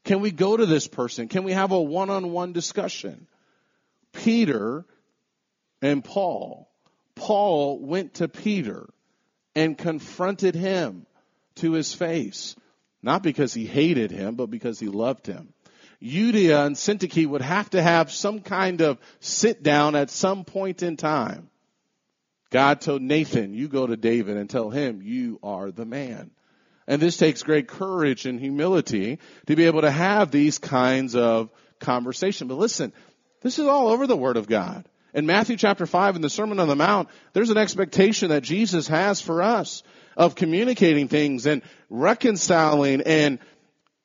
Can 0.04 0.20
we 0.20 0.30
go 0.30 0.56
to 0.56 0.66
this 0.66 0.88
person? 0.88 1.28
Can 1.28 1.44
we 1.44 1.52
have 1.52 1.70
a 1.72 1.80
one-on-one 1.80 2.52
discussion? 2.52 3.26
Peter 4.12 4.84
and 5.80 6.02
Paul. 6.02 6.68
Paul 7.14 7.78
went 7.78 8.14
to 8.14 8.28
Peter 8.28 8.88
and 9.54 9.76
confronted 9.76 10.54
him 10.54 11.06
to 11.56 11.72
his 11.72 11.92
face. 11.94 12.56
Not 13.02 13.22
because 13.22 13.52
he 13.52 13.66
hated 13.66 14.10
him, 14.10 14.36
but 14.36 14.46
because 14.46 14.80
he 14.80 14.86
loved 14.86 15.26
him. 15.26 15.52
Euodia 16.02 16.66
and 16.66 16.74
Syntyche 16.74 17.26
would 17.26 17.42
have 17.42 17.70
to 17.70 17.82
have 17.82 18.10
some 18.10 18.40
kind 18.40 18.80
of 18.80 18.98
sit 19.20 19.62
down 19.62 19.94
at 19.94 20.10
some 20.10 20.44
point 20.44 20.82
in 20.82 20.96
time. 20.96 21.48
God 22.52 22.82
told 22.82 23.00
Nathan, 23.00 23.54
you 23.54 23.66
go 23.66 23.86
to 23.86 23.96
David 23.96 24.36
and 24.36 24.48
tell 24.48 24.68
him 24.68 25.00
you 25.02 25.40
are 25.42 25.70
the 25.70 25.86
man. 25.86 26.30
And 26.86 27.00
this 27.00 27.16
takes 27.16 27.42
great 27.42 27.66
courage 27.66 28.26
and 28.26 28.38
humility 28.38 29.18
to 29.46 29.56
be 29.56 29.64
able 29.64 29.80
to 29.80 29.90
have 29.90 30.30
these 30.30 30.58
kinds 30.58 31.16
of 31.16 31.48
conversation. 31.80 32.48
But 32.48 32.58
listen, 32.58 32.92
this 33.40 33.58
is 33.58 33.66
all 33.66 33.88
over 33.88 34.06
the 34.06 34.16
Word 34.16 34.36
of 34.36 34.46
God. 34.46 34.86
In 35.14 35.24
Matthew 35.24 35.56
chapter 35.56 35.86
5 35.86 36.16
in 36.16 36.22
the 36.22 36.28
Sermon 36.28 36.60
on 36.60 36.68
the 36.68 36.76
Mount, 36.76 37.08
there's 37.32 37.50
an 37.50 37.56
expectation 37.56 38.28
that 38.28 38.42
Jesus 38.42 38.86
has 38.88 39.22
for 39.22 39.42
us 39.42 39.82
of 40.14 40.34
communicating 40.34 41.08
things 41.08 41.46
and 41.46 41.62
reconciling 41.88 43.00
and 43.00 43.38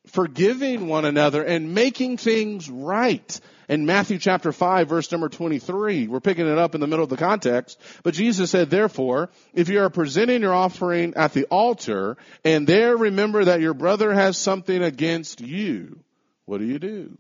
forgiving 0.08 0.88
one 0.88 1.06
another 1.06 1.44
and 1.44 1.74
making 1.74 2.18
things 2.18 2.70
right. 2.70 3.40
In 3.70 3.86
Matthew 3.86 4.18
chapter 4.18 4.54
5 4.54 4.88
verse 4.88 5.12
number 5.12 5.28
23, 5.28 6.08
we're 6.08 6.20
picking 6.22 6.48
it 6.48 6.58
up 6.58 6.74
in 6.74 6.82
the 6.82 6.88
middle 6.88 7.04
of 7.04 7.10
the 7.10 7.18
context, 7.18 7.80
but 8.02 8.14
Jesus 8.14 8.50
said, 8.50 8.70
therefore, 8.70 9.30
if 9.54 9.68
you 9.70 9.82
are 9.82 9.90
presenting 9.90 10.42
your 10.42 10.54
offering 10.54 11.16
at 11.16 11.34
the 11.34 11.46
altar 11.46 12.18
and 12.46 12.66
there 12.66 12.96
remember 12.96 13.46
that 13.46 13.62
your 13.62 13.74
brother 13.74 14.14
has 14.14 14.38
something 14.38 14.82
against 14.82 15.42
you, 15.42 16.00
what 16.46 16.60
do 16.60 16.66
you 16.66 16.80
do? 16.80 17.18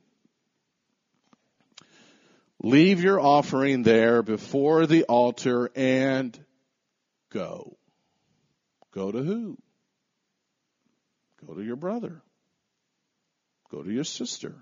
Leave 2.64 3.04
your 3.04 3.20
offering 3.20 3.84
there 3.84 4.24
before 4.24 4.88
the 4.88 5.04
altar 5.04 5.70
and 5.76 6.38
go. 7.30 7.78
Go 8.94 9.12
to 9.12 9.22
who? 9.22 9.58
Go 11.46 11.54
to 11.54 11.62
your 11.62 11.76
brother. 11.76 12.24
Go 13.70 13.84
to 13.84 13.92
your 13.92 14.04
sister. 14.04 14.56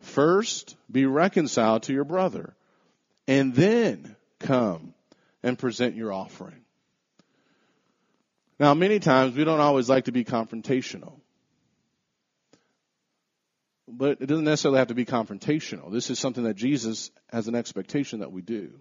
First, 0.00 0.76
be 0.90 1.06
reconciled 1.06 1.84
to 1.84 1.92
your 1.92 2.04
brother, 2.04 2.54
and 3.26 3.54
then 3.54 4.16
come 4.38 4.94
and 5.42 5.58
present 5.58 5.96
your 5.96 6.12
offering. 6.12 6.60
Now, 8.58 8.74
many 8.74 8.98
times 8.98 9.34
we 9.34 9.44
don't 9.44 9.60
always 9.60 9.88
like 9.88 10.04
to 10.04 10.12
be 10.12 10.24
confrontational. 10.24 11.20
But 13.88 14.18
it 14.20 14.26
doesn't 14.26 14.44
necessarily 14.44 14.78
have 14.78 14.88
to 14.88 14.94
be 14.94 15.04
confrontational. 15.04 15.92
This 15.92 16.10
is 16.10 16.18
something 16.18 16.44
that 16.44 16.54
Jesus 16.54 17.10
has 17.30 17.48
an 17.48 17.54
expectation 17.54 18.20
that 18.20 18.32
we 18.32 18.42
do. 18.42 18.72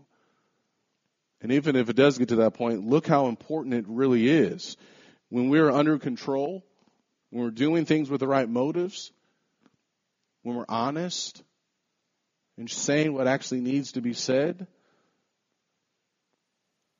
And 1.42 1.52
even 1.52 1.76
if 1.76 1.90
it 1.90 1.96
does 1.96 2.18
get 2.18 2.30
to 2.30 2.38
that 2.38 2.54
point, 2.54 2.88
look 2.88 3.06
how 3.06 3.28
important 3.28 3.76
it 3.76 3.86
really 3.88 4.30
is. 4.30 4.78
When 5.30 5.50
we're 5.50 5.70
under 5.70 6.00
control, 6.00 6.64
when 7.34 7.46
we're 7.46 7.50
doing 7.50 7.84
things 7.86 8.12
with 8.12 8.20
the 8.20 8.28
right 8.28 8.48
motives, 8.48 9.12
when 10.44 10.56
we're 10.56 10.66
honest, 10.70 11.42
and 12.60 12.70
saying 12.70 13.12
what 13.12 13.26
actually 13.26 13.62
needs 13.62 13.94
to 13.94 14.02
be 14.02 14.14
said, 14.14 14.68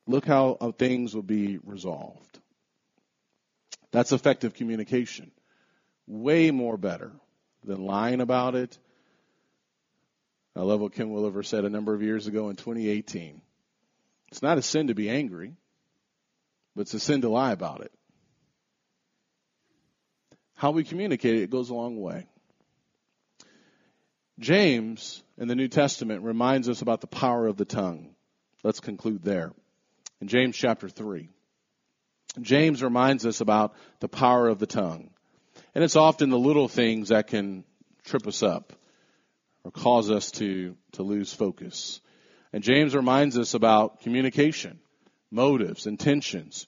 look 0.08 0.26
how 0.26 0.74
things 0.76 1.14
will 1.14 1.22
be 1.22 1.58
resolved. 1.62 2.40
That's 3.92 4.10
effective 4.10 4.54
communication. 4.54 5.30
Way 6.08 6.50
more 6.50 6.76
better 6.76 7.12
than 7.62 7.84
lying 7.84 8.20
about 8.20 8.56
it. 8.56 8.76
I 10.56 10.62
love 10.62 10.80
what 10.80 10.94
Ken 10.94 11.10
Weliever 11.10 11.46
said 11.46 11.64
a 11.64 11.70
number 11.70 11.94
of 11.94 12.02
years 12.02 12.26
ago 12.26 12.48
in 12.48 12.56
2018. 12.56 13.40
It's 14.32 14.42
not 14.42 14.58
a 14.58 14.62
sin 14.62 14.88
to 14.88 14.94
be 14.94 15.08
angry, 15.08 15.54
but 16.74 16.82
it's 16.82 16.94
a 16.94 16.98
sin 16.98 17.20
to 17.20 17.28
lie 17.28 17.52
about 17.52 17.82
it. 17.82 17.92
How 20.54 20.70
we 20.70 20.84
communicate 20.84 21.36
it 21.36 21.50
goes 21.50 21.70
a 21.70 21.74
long 21.74 22.00
way. 22.00 22.26
James 24.38 25.22
in 25.38 25.48
the 25.48 25.54
New 25.54 25.68
Testament 25.68 26.22
reminds 26.22 26.68
us 26.68 26.82
about 26.82 27.00
the 27.00 27.06
power 27.06 27.46
of 27.46 27.56
the 27.56 27.64
tongue. 27.64 28.14
Let's 28.62 28.80
conclude 28.80 29.22
there. 29.22 29.52
In 30.20 30.28
James 30.28 30.56
chapter 30.56 30.88
3, 30.88 31.28
James 32.40 32.82
reminds 32.82 33.26
us 33.26 33.40
about 33.40 33.74
the 34.00 34.08
power 34.08 34.48
of 34.48 34.58
the 34.58 34.66
tongue. 34.66 35.10
And 35.74 35.84
it's 35.84 35.96
often 35.96 36.30
the 36.30 36.38
little 36.38 36.68
things 36.68 37.08
that 37.08 37.26
can 37.26 37.64
trip 38.04 38.26
us 38.26 38.42
up 38.42 38.72
or 39.64 39.70
cause 39.70 40.10
us 40.10 40.30
to, 40.32 40.76
to 40.92 41.02
lose 41.02 41.32
focus. 41.32 42.00
And 42.52 42.62
James 42.62 42.94
reminds 42.94 43.36
us 43.38 43.54
about 43.54 44.00
communication, 44.00 44.78
motives, 45.30 45.86
intentions. 45.86 46.66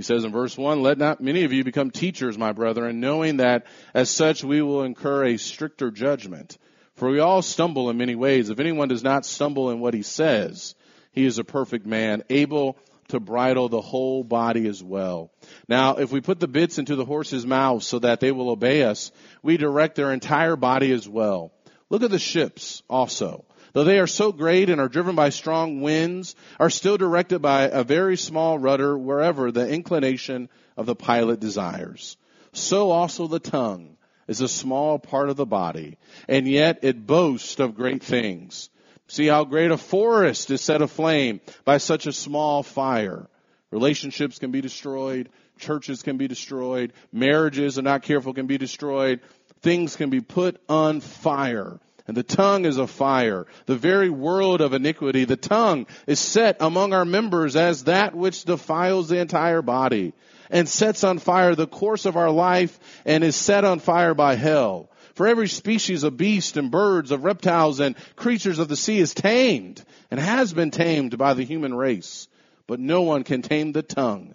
He 0.00 0.04
says 0.04 0.24
in 0.24 0.32
verse 0.32 0.56
1, 0.56 0.80
Let 0.80 0.96
not 0.96 1.20
many 1.20 1.44
of 1.44 1.52
you 1.52 1.62
become 1.62 1.90
teachers, 1.90 2.38
my 2.38 2.52
brethren, 2.52 3.00
knowing 3.00 3.36
that 3.36 3.66
as 3.92 4.08
such 4.08 4.42
we 4.42 4.62
will 4.62 4.82
incur 4.82 5.26
a 5.26 5.36
stricter 5.36 5.90
judgment. 5.90 6.56
For 6.94 7.10
we 7.10 7.18
all 7.18 7.42
stumble 7.42 7.90
in 7.90 7.98
many 7.98 8.14
ways. 8.14 8.48
If 8.48 8.60
anyone 8.60 8.88
does 8.88 9.04
not 9.04 9.26
stumble 9.26 9.70
in 9.70 9.78
what 9.78 9.92
he 9.92 10.00
says, 10.00 10.74
he 11.12 11.26
is 11.26 11.38
a 11.38 11.44
perfect 11.44 11.84
man, 11.84 12.22
able 12.30 12.78
to 13.08 13.20
bridle 13.20 13.68
the 13.68 13.82
whole 13.82 14.24
body 14.24 14.66
as 14.68 14.82
well. 14.82 15.32
Now, 15.68 15.96
if 15.96 16.10
we 16.10 16.22
put 16.22 16.40
the 16.40 16.48
bits 16.48 16.78
into 16.78 16.96
the 16.96 17.04
horse's 17.04 17.44
mouth 17.44 17.82
so 17.82 17.98
that 17.98 18.20
they 18.20 18.32
will 18.32 18.48
obey 18.48 18.84
us, 18.84 19.12
we 19.42 19.58
direct 19.58 19.96
their 19.96 20.12
entire 20.12 20.56
body 20.56 20.92
as 20.92 21.06
well. 21.06 21.52
Look 21.90 22.02
at 22.02 22.10
the 22.10 22.18
ships 22.18 22.82
also. 22.88 23.44
Though 23.72 23.84
they 23.84 23.98
are 23.98 24.06
so 24.06 24.32
great 24.32 24.68
and 24.68 24.80
are 24.80 24.88
driven 24.88 25.14
by 25.14 25.30
strong 25.30 25.80
winds, 25.80 26.34
are 26.58 26.70
still 26.70 26.96
directed 26.96 27.40
by 27.40 27.62
a 27.64 27.84
very 27.84 28.16
small 28.16 28.58
rudder 28.58 28.96
wherever 28.98 29.52
the 29.52 29.68
inclination 29.68 30.48
of 30.76 30.86
the 30.86 30.96
pilot 30.96 31.40
desires. 31.40 32.16
So 32.52 32.90
also 32.90 33.26
the 33.26 33.38
tongue 33.38 33.96
is 34.26 34.40
a 34.40 34.48
small 34.48 34.98
part 34.98 35.28
of 35.28 35.36
the 35.36 35.46
body, 35.46 35.98
and 36.28 36.48
yet 36.48 36.80
it 36.82 37.06
boasts 37.06 37.58
of 37.60 37.74
great 37.74 38.02
things. 38.02 38.70
See 39.06 39.26
how 39.26 39.44
great 39.44 39.72
a 39.72 39.76
forest 39.76 40.50
is 40.50 40.60
set 40.60 40.82
aflame 40.82 41.40
by 41.64 41.78
such 41.78 42.06
a 42.06 42.12
small 42.12 42.62
fire. 42.62 43.28
Relationships 43.70 44.38
can 44.38 44.52
be 44.52 44.60
destroyed. 44.60 45.30
Churches 45.58 46.02
can 46.02 46.16
be 46.16 46.28
destroyed. 46.28 46.92
Marriages, 47.12 47.78
are 47.78 47.82
not 47.82 48.02
careful, 48.02 48.34
can 48.34 48.46
be 48.46 48.58
destroyed. 48.58 49.20
Things 49.62 49.96
can 49.96 50.10
be 50.10 50.20
put 50.20 50.60
on 50.68 51.00
fire. 51.00 51.80
And 52.10 52.16
the 52.16 52.24
tongue 52.24 52.64
is 52.64 52.76
a 52.76 52.88
fire. 52.88 53.46
The 53.66 53.76
very 53.76 54.10
world 54.10 54.60
of 54.60 54.72
iniquity. 54.72 55.26
The 55.26 55.36
tongue 55.36 55.86
is 56.08 56.18
set 56.18 56.56
among 56.58 56.92
our 56.92 57.04
members 57.04 57.54
as 57.54 57.84
that 57.84 58.16
which 58.16 58.42
defiles 58.42 59.08
the 59.08 59.20
entire 59.20 59.62
body 59.62 60.12
and 60.50 60.68
sets 60.68 61.04
on 61.04 61.20
fire 61.20 61.54
the 61.54 61.68
course 61.68 62.06
of 62.06 62.16
our 62.16 62.32
life 62.32 62.80
and 63.04 63.22
is 63.22 63.36
set 63.36 63.64
on 63.64 63.78
fire 63.78 64.12
by 64.12 64.34
hell. 64.34 64.90
For 65.14 65.28
every 65.28 65.46
species 65.46 66.02
of 66.02 66.16
beast 66.16 66.56
and 66.56 66.68
birds, 66.72 67.12
of 67.12 67.22
reptiles 67.22 67.78
and 67.78 67.94
creatures 68.16 68.58
of 68.58 68.66
the 68.66 68.74
sea 68.74 68.98
is 68.98 69.14
tamed 69.14 69.84
and 70.10 70.18
has 70.18 70.52
been 70.52 70.72
tamed 70.72 71.16
by 71.16 71.34
the 71.34 71.44
human 71.44 71.72
race. 71.72 72.26
But 72.66 72.80
no 72.80 73.02
one 73.02 73.22
can 73.22 73.42
tame 73.42 73.70
the 73.70 73.82
tongue. 73.82 74.34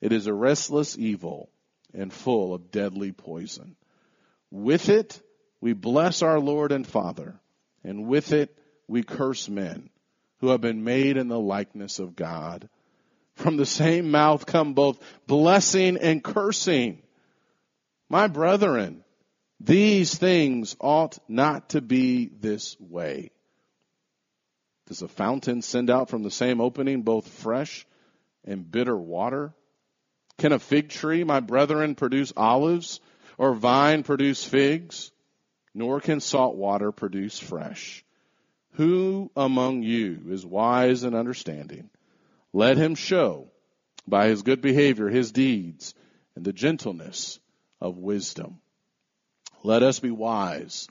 It 0.00 0.12
is 0.12 0.28
a 0.28 0.32
restless 0.32 0.96
evil 0.96 1.50
and 1.92 2.12
full 2.12 2.54
of 2.54 2.70
deadly 2.70 3.10
poison. 3.10 3.74
With 4.52 4.88
it, 4.90 5.20
we 5.66 5.72
bless 5.72 6.22
our 6.22 6.38
Lord 6.38 6.70
and 6.70 6.86
Father, 6.86 7.40
and 7.82 8.06
with 8.06 8.30
it, 8.30 8.56
we 8.86 9.02
curse 9.02 9.48
men 9.48 9.90
who 10.38 10.50
have 10.50 10.60
been 10.60 10.84
made 10.84 11.16
in 11.16 11.26
the 11.26 11.40
likeness 11.40 11.98
of 11.98 12.14
God. 12.14 12.68
From 13.34 13.56
the 13.56 13.66
same 13.66 14.12
mouth 14.12 14.46
come 14.46 14.74
both 14.74 15.02
blessing 15.26 15.96
and 15.96 16.22
cursing. 16.22 17.02
My 18.08 18.28
brethren, 18.28 19.02
these 19.58 20.16
things 20.16 20.76
ought 20.78 21.18
not 21.26 21.70
to 21.70 21.80
be 21.80 22.26
this 22.26 22.76
way. 22.78 23.32
Does 24.86 25.02
a 25.02 25.08
fountain 25.08 25.62
send 25.62 25.90
out 25.90 26.10
from 26.10 26.22
the 26.22 26.30
same 26.30 26.60
opening 26.60 27.02
both 27.02 27.26
fresh 27.26 27.84
and 28.44 28.70
bitter 28.70 28.96
water? 28.96 29.52
Can 30.38 30.52
a 30.52 30.60
fig 30.60 30.90
tree, 30.90 31.24
my 31.24 31.40
brethren, 31.40 31.96
produce 31.96 32.32
olives 32.36 33.00
or 33.36 33.52
vine 33.52 34.04
produce 34.04 34.44
figs? 34.44 35.10
Nor 35.76 36.00
can 36.00 36.20
salt 36.20 36.56
water 36.56 36.90
produce 36.90 37.38
fresh. 37.38 38.02
Who 38.76 39.30
among 39.36 39.82
you 39.82 40.22
is 40.30 40.44
wise 40.44 41.02
and 41.02 41.14
understanding? 41.14 41.90
Let 42.54 42.78
him 42.78 42.94
show 42.94 43.48
by 44.08 44.28
his 44.28 44.40
good 44.40 44.62
behavior 44.62 45.10
his 45.10 45.32
deeds 45.32 45.92
and 46.34 46.46
the 46.46 46.54
gentleness 46.54 47.38
of 47.78 47.98
wisdom. 47.98 48.62
Let 49.62 49.82
us 49.82 50.00
be 50.00 50.10
wise 50.10 50.88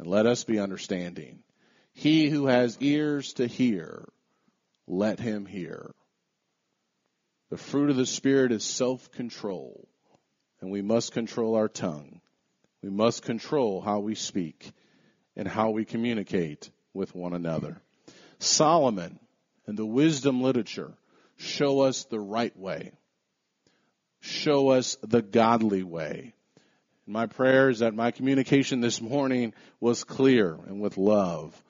and 0.00 0.08
let 0.08 0.26
us 0.26 0.42
be 0.42 0.58
understanding. 0.58 1.44
He 1.92 2.28
who 2.28 2.46
has 2.46 2.76
ears 2.80 3.34
to 3.34 3.46
hear, 3.46 4.04
let 4.88 5.20
him 5.20 5.46
hear. 5.46 5.94
The 7.50 7.56
fruit 7.56 7.90
of 7.90 7.96
the 7.96 8.04
Spirit 8.04 8.50
is 8.50 8.64
self-control, 8.64 9.86
and 10.60 10.72
we 10.72 10.82
must 10.82 11.12
control 11.12 11.54
our 11.54 11.68
tongue. 11.68 12.20
We 12.82 12.90
must 12.90 13.22
control 13.22 13.80
how 13.80 14.00
we 14.00 14.14
speak 14.14 14.72
and 15.36 15.48
how 15.48 15.70
we 15.70 15.84
communicate 15.84 16.70
with 16.94 17.14
one 17.14 17.32
another. 17.32 17.80
Solomon 18.38 19.18
and 19.66 19.76
the 19.76 19.86
wisdom 19.86 20.42
literature 20.42 20.92
show 21.36 21.80
us 21.80 22.04
the 22.04 22.20
right 22.20 22.56
way. 22.56 22.92
Show 24.20 24.70
us 24.70 24.96
the 25.02 25.22
godly 25.22 25.82
way. 25.82 26.34
my 27.06 27.26
prayer 27.26 27.70
is 27.70 27.78
that 27.78 27.94
my 27.94 28.10
communication 28.10 28.80
this 28.80 29.00
morning 29.00 29.54
was 29.80 30.04
clear 30.04 30.58
and 30.66 30.80
with 30.80 30.98
love. 30.98 31.60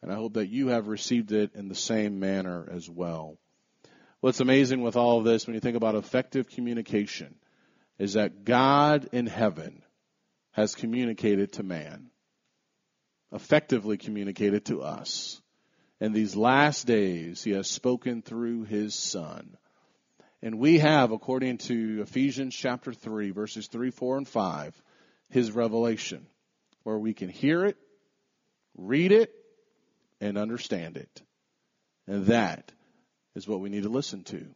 And 0.00 0.12
I 0.12 0.14
hope 0.14 0.34
that 0.34 0.48
you 0.48 0.68
have 0.68 0.86
received 0.86 1.32
it 1.32 1.54
in 1.54 1.68
the 1.68 1.74
same 1.74 2.20
manner 2.20 2.68
as 2.70 2.88
well. 2.88 3.38
What's 4.20 4.40
amazing 4.40 4.82
with 4.82 4.96
all 4.96 5.18
of 5.18 5.24
this 5.24 5.46
when 5.46 5.54
you 5.54 5.60
think 5.60 5.76
about 5.76 5.96
effective 5.96 6.48
communication 6.48 7.34
is 7.98 8.12
that 8.12 8.44
God 8.44 9.08
in 9.12 9.26
heaven 9.26 9.82
has 10.56 10.74
communicated 10.74 11.52
to 11.52 11.62
man, 11.62 12.06
effectively 13.30 13.98
communicated 13.98 14.64
to 14.64 14.80
us. 14.80 15.38
In 16.00 16.14
these 16.14 16.34
last 16.34 16.86
days, 16.86 17.44
he 17.44 17.50
has 17.50 17.68
spoken 17.68 18.22
through 18.22 18.64
his 18.64 18.94
son. 18.94 19.58
And 20.40 20.58
we 20.58 20.78
have, 20.78 21.12
according 21.12 21.58
to 21.58 22.00
Ephesians 22.00 22.56
chapter 22.56 22.94
3, 22.94 23.32
verses 23.32 23.66
3, 23.66 23.90
4, 23.90 24.16
and 24.16 24.26
5, 24.26 24.82
his 25.28 25.52
revelation, 25.52 26.26
where 26.84 26.98
we 26.98 27.12
can 27.12 27.28
hear 27.28 27.66
it, 27.66 27.76
read 28.78 29.12
it, 29.12 29.30
and 30.22 30.38
understand 30.38 30.96
it. 30.96 31.22
And 32.06 32.26
that 32.26 32.72
is 33.34 33.46
what 33.46 33.60
we 33.60 33.68
need 33.68 33.82
to 33.82 33.90
listen 33.90 34.24
to. 34.24 34.46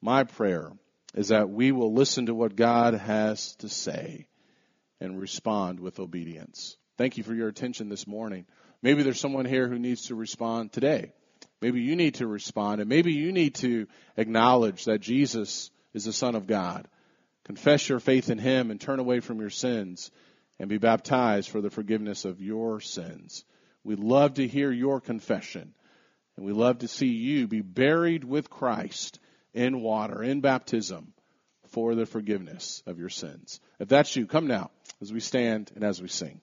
My 0.00 0.24
prayer 0.24 0.72
is 1.16 1.28
that 1.28 1.48
we 1.48 1.72
will 1.72 1.94
listen 1.94 2.26
to 2.26 2.34
what 2.34 2.54
God 2.54 2.94
has 2.94 3.56
to 3.56 3.68
say 3.68 4.28
and 5.00 5.18
respond 5.18 5.80
with 5.80 5.98
obedience. 5.98 6.76
Thank 6.98 7.16
you 7.16 7.24
for 7.24 7.34
your 7.34 7.48
attention 7.48 7.88
this 7.88 8.06
morning. 8.06 8.46
Maybe 8.82 9.02
there's 9.02 9.20
someone 9.20 9.46
here 9.46 9.66
who 9.66 9.78
needs 9.78 10.06
to 10.06 10.14
respond 10.14 10.72
today. 10.72 11.12
Maybe 11.62 11.80
you 11.80 11.96
need 11.96 12.16
to 12.16 12.26
respond 12.26 12.80
and 12.80 12.88
maybe 12.88 13.12
you 13.12 13.32
need 13.32 13.54
to 13.56 13.86
acknowledge 14.16 14.84
that 14.84 15.00
Jesus 15.00 15.70
is 15.94 16.04
the 16.04 16.12
Son 16.12 16.34
of 16.34 16.46
God. 16.46 16.86
Confess 17.44 17.88
your 17.88 18.00
faith 18.00 18.28
in 18.28 18.38
Him 18.38 18.70
and 18.70 18.78
turn 18.78 18.98
away 18.98 19.20
from 19.20 19.40
your 19.40 19.50
sins 19.50 20.10
and 20.58 20.68
be 20.68 20.78
baptized 20.78 21.48
for 21.48 21.62
the 21.62 21.70
forgiveness 21.70 22.26
of 22.26 22.42
your 22.42 22.80
sins. 22.80 23.44
We 23.84 23.94
love 23.94 24.34
to 24.34 24.46
hear 24.46 24.70
your 24.70 25.00
confession 25.00 25.72
and 26.36 26.44
we 26.44 26.52
love 26.52 26.80
to 26.80 26.88
see 26.88 27.08
you 27.08 27.46
be 27.46 27.62
buried 27.62 28.24
with 28.24 28.50
Christ 28.50 29.18
in 29.56 29.80
water, 29.80 30.22
in 30.22 30.40
baptism 30.40 31.14
for 31.68 31.94
the 31.94 32.06
forgiveness 32.06 32.82
of 32.86 32.98
your 32.98 33.08
sins. 33.08 33.60
If 33.80 33.88
that's 33.88 34.14
you, 34.14 34.26
come 34.26 34.46
now 34.46 34.70
as 35.00 35.12
we 35.12 35.20
stand 35.20 35.72
and 35.74 35.82
as 35.82 36.00
we 36.00 36.08
sing. 36.08 36.40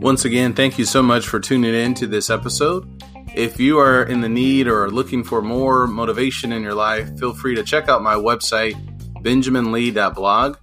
Once 0.00 0.24
again, 0.24 0.52
thank 0.52 0.78
you 0.78 0.84
so 0.84 1.02
much 1.02 1.26
for 1.26 1.40
tuning 1.40 1.74
in 1.74 1.94
to 1.94 2.06
this 2.06 2.30
episode. 2.30 3.02
If 3.34 3.58
you 3.58 3.78
are 3.78 4.04
in 4.04 4.20
the 4.20 4.28
need 4.28 4.68
or 4.68 4.88
looking 4.88 5.24
for 5.24 5.42
more 5.42 5.86
motivation 5.86 6.52
in 6.52 6.62
your 6.62 6.74
life, 6.74 7.18
feel 7.18 7.32
free 7.32 7.54
to 7.56 7.64
check 7.64 7.88
out 7.88 8.02
my 8.02 8.14
website, 8.14 8.74
benjaminlee.blog, 9.22 10.56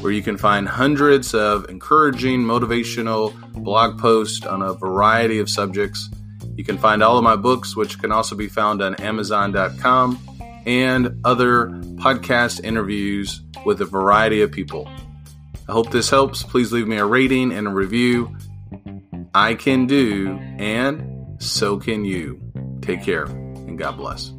where 0.00 0.12
you 0.12 0.22
can 0.22 0.36
find 0.36 0.68
hundreds 0.68 1.34
of 1.34 1.68
encouraging, 1.68 2.40
motivational 2.40 3.34
blog 3.52 3.98
posts 3.98 4.46
on 4.46 4.62
a 4.62 4.74
variety 4.74 5.38
of 5.38 5.48
subjects. 5.48 6.08
You 6.56 6.64
can 6.64 6.78
find 6.78 7.02
all 7.02 7.18
of 7.18 7.24
my 7.24 7.36
books, 7.36 7.76
which 7.76 7.98
can 7.98 8.12
also 8.12 8.34
be 8.34 8.48
found 8.48 8.82
on 8.82 8.94
Amazon.com, 8.96 10.18
and 10.66 11.20
other 11.24 11.68
podcast 11.96 12.64
interviews 12.64 13.40
with 13.64 13.80
a 13.80 13.86
variety 13.86 14.42
of 14.42 14.52
people. 14.52 14.88
I 15.68 15.72
hope 15.72 15.90
this 15.90 16.10
helps. 16.10 16.42
Please 16.42 16.72
leave 16.72 16.88
me 16.88 16.96
a 16.96 17.06
rating 17.06 17.52
and 17.52 17.66
a 17.68 17.70
review. 17.70 18.36
I 19.34 19.54
can 19.54 19.86
do, 19.86 20.36
and 20.58 21.40
so 21.42 21.78
can 21.78 22.04
you. 22.04 22.40
Take 22.82 23.02
care, 23.04 23.24
and 23.24 23.78
God 23.78 23.96
bless. 23.96 24.32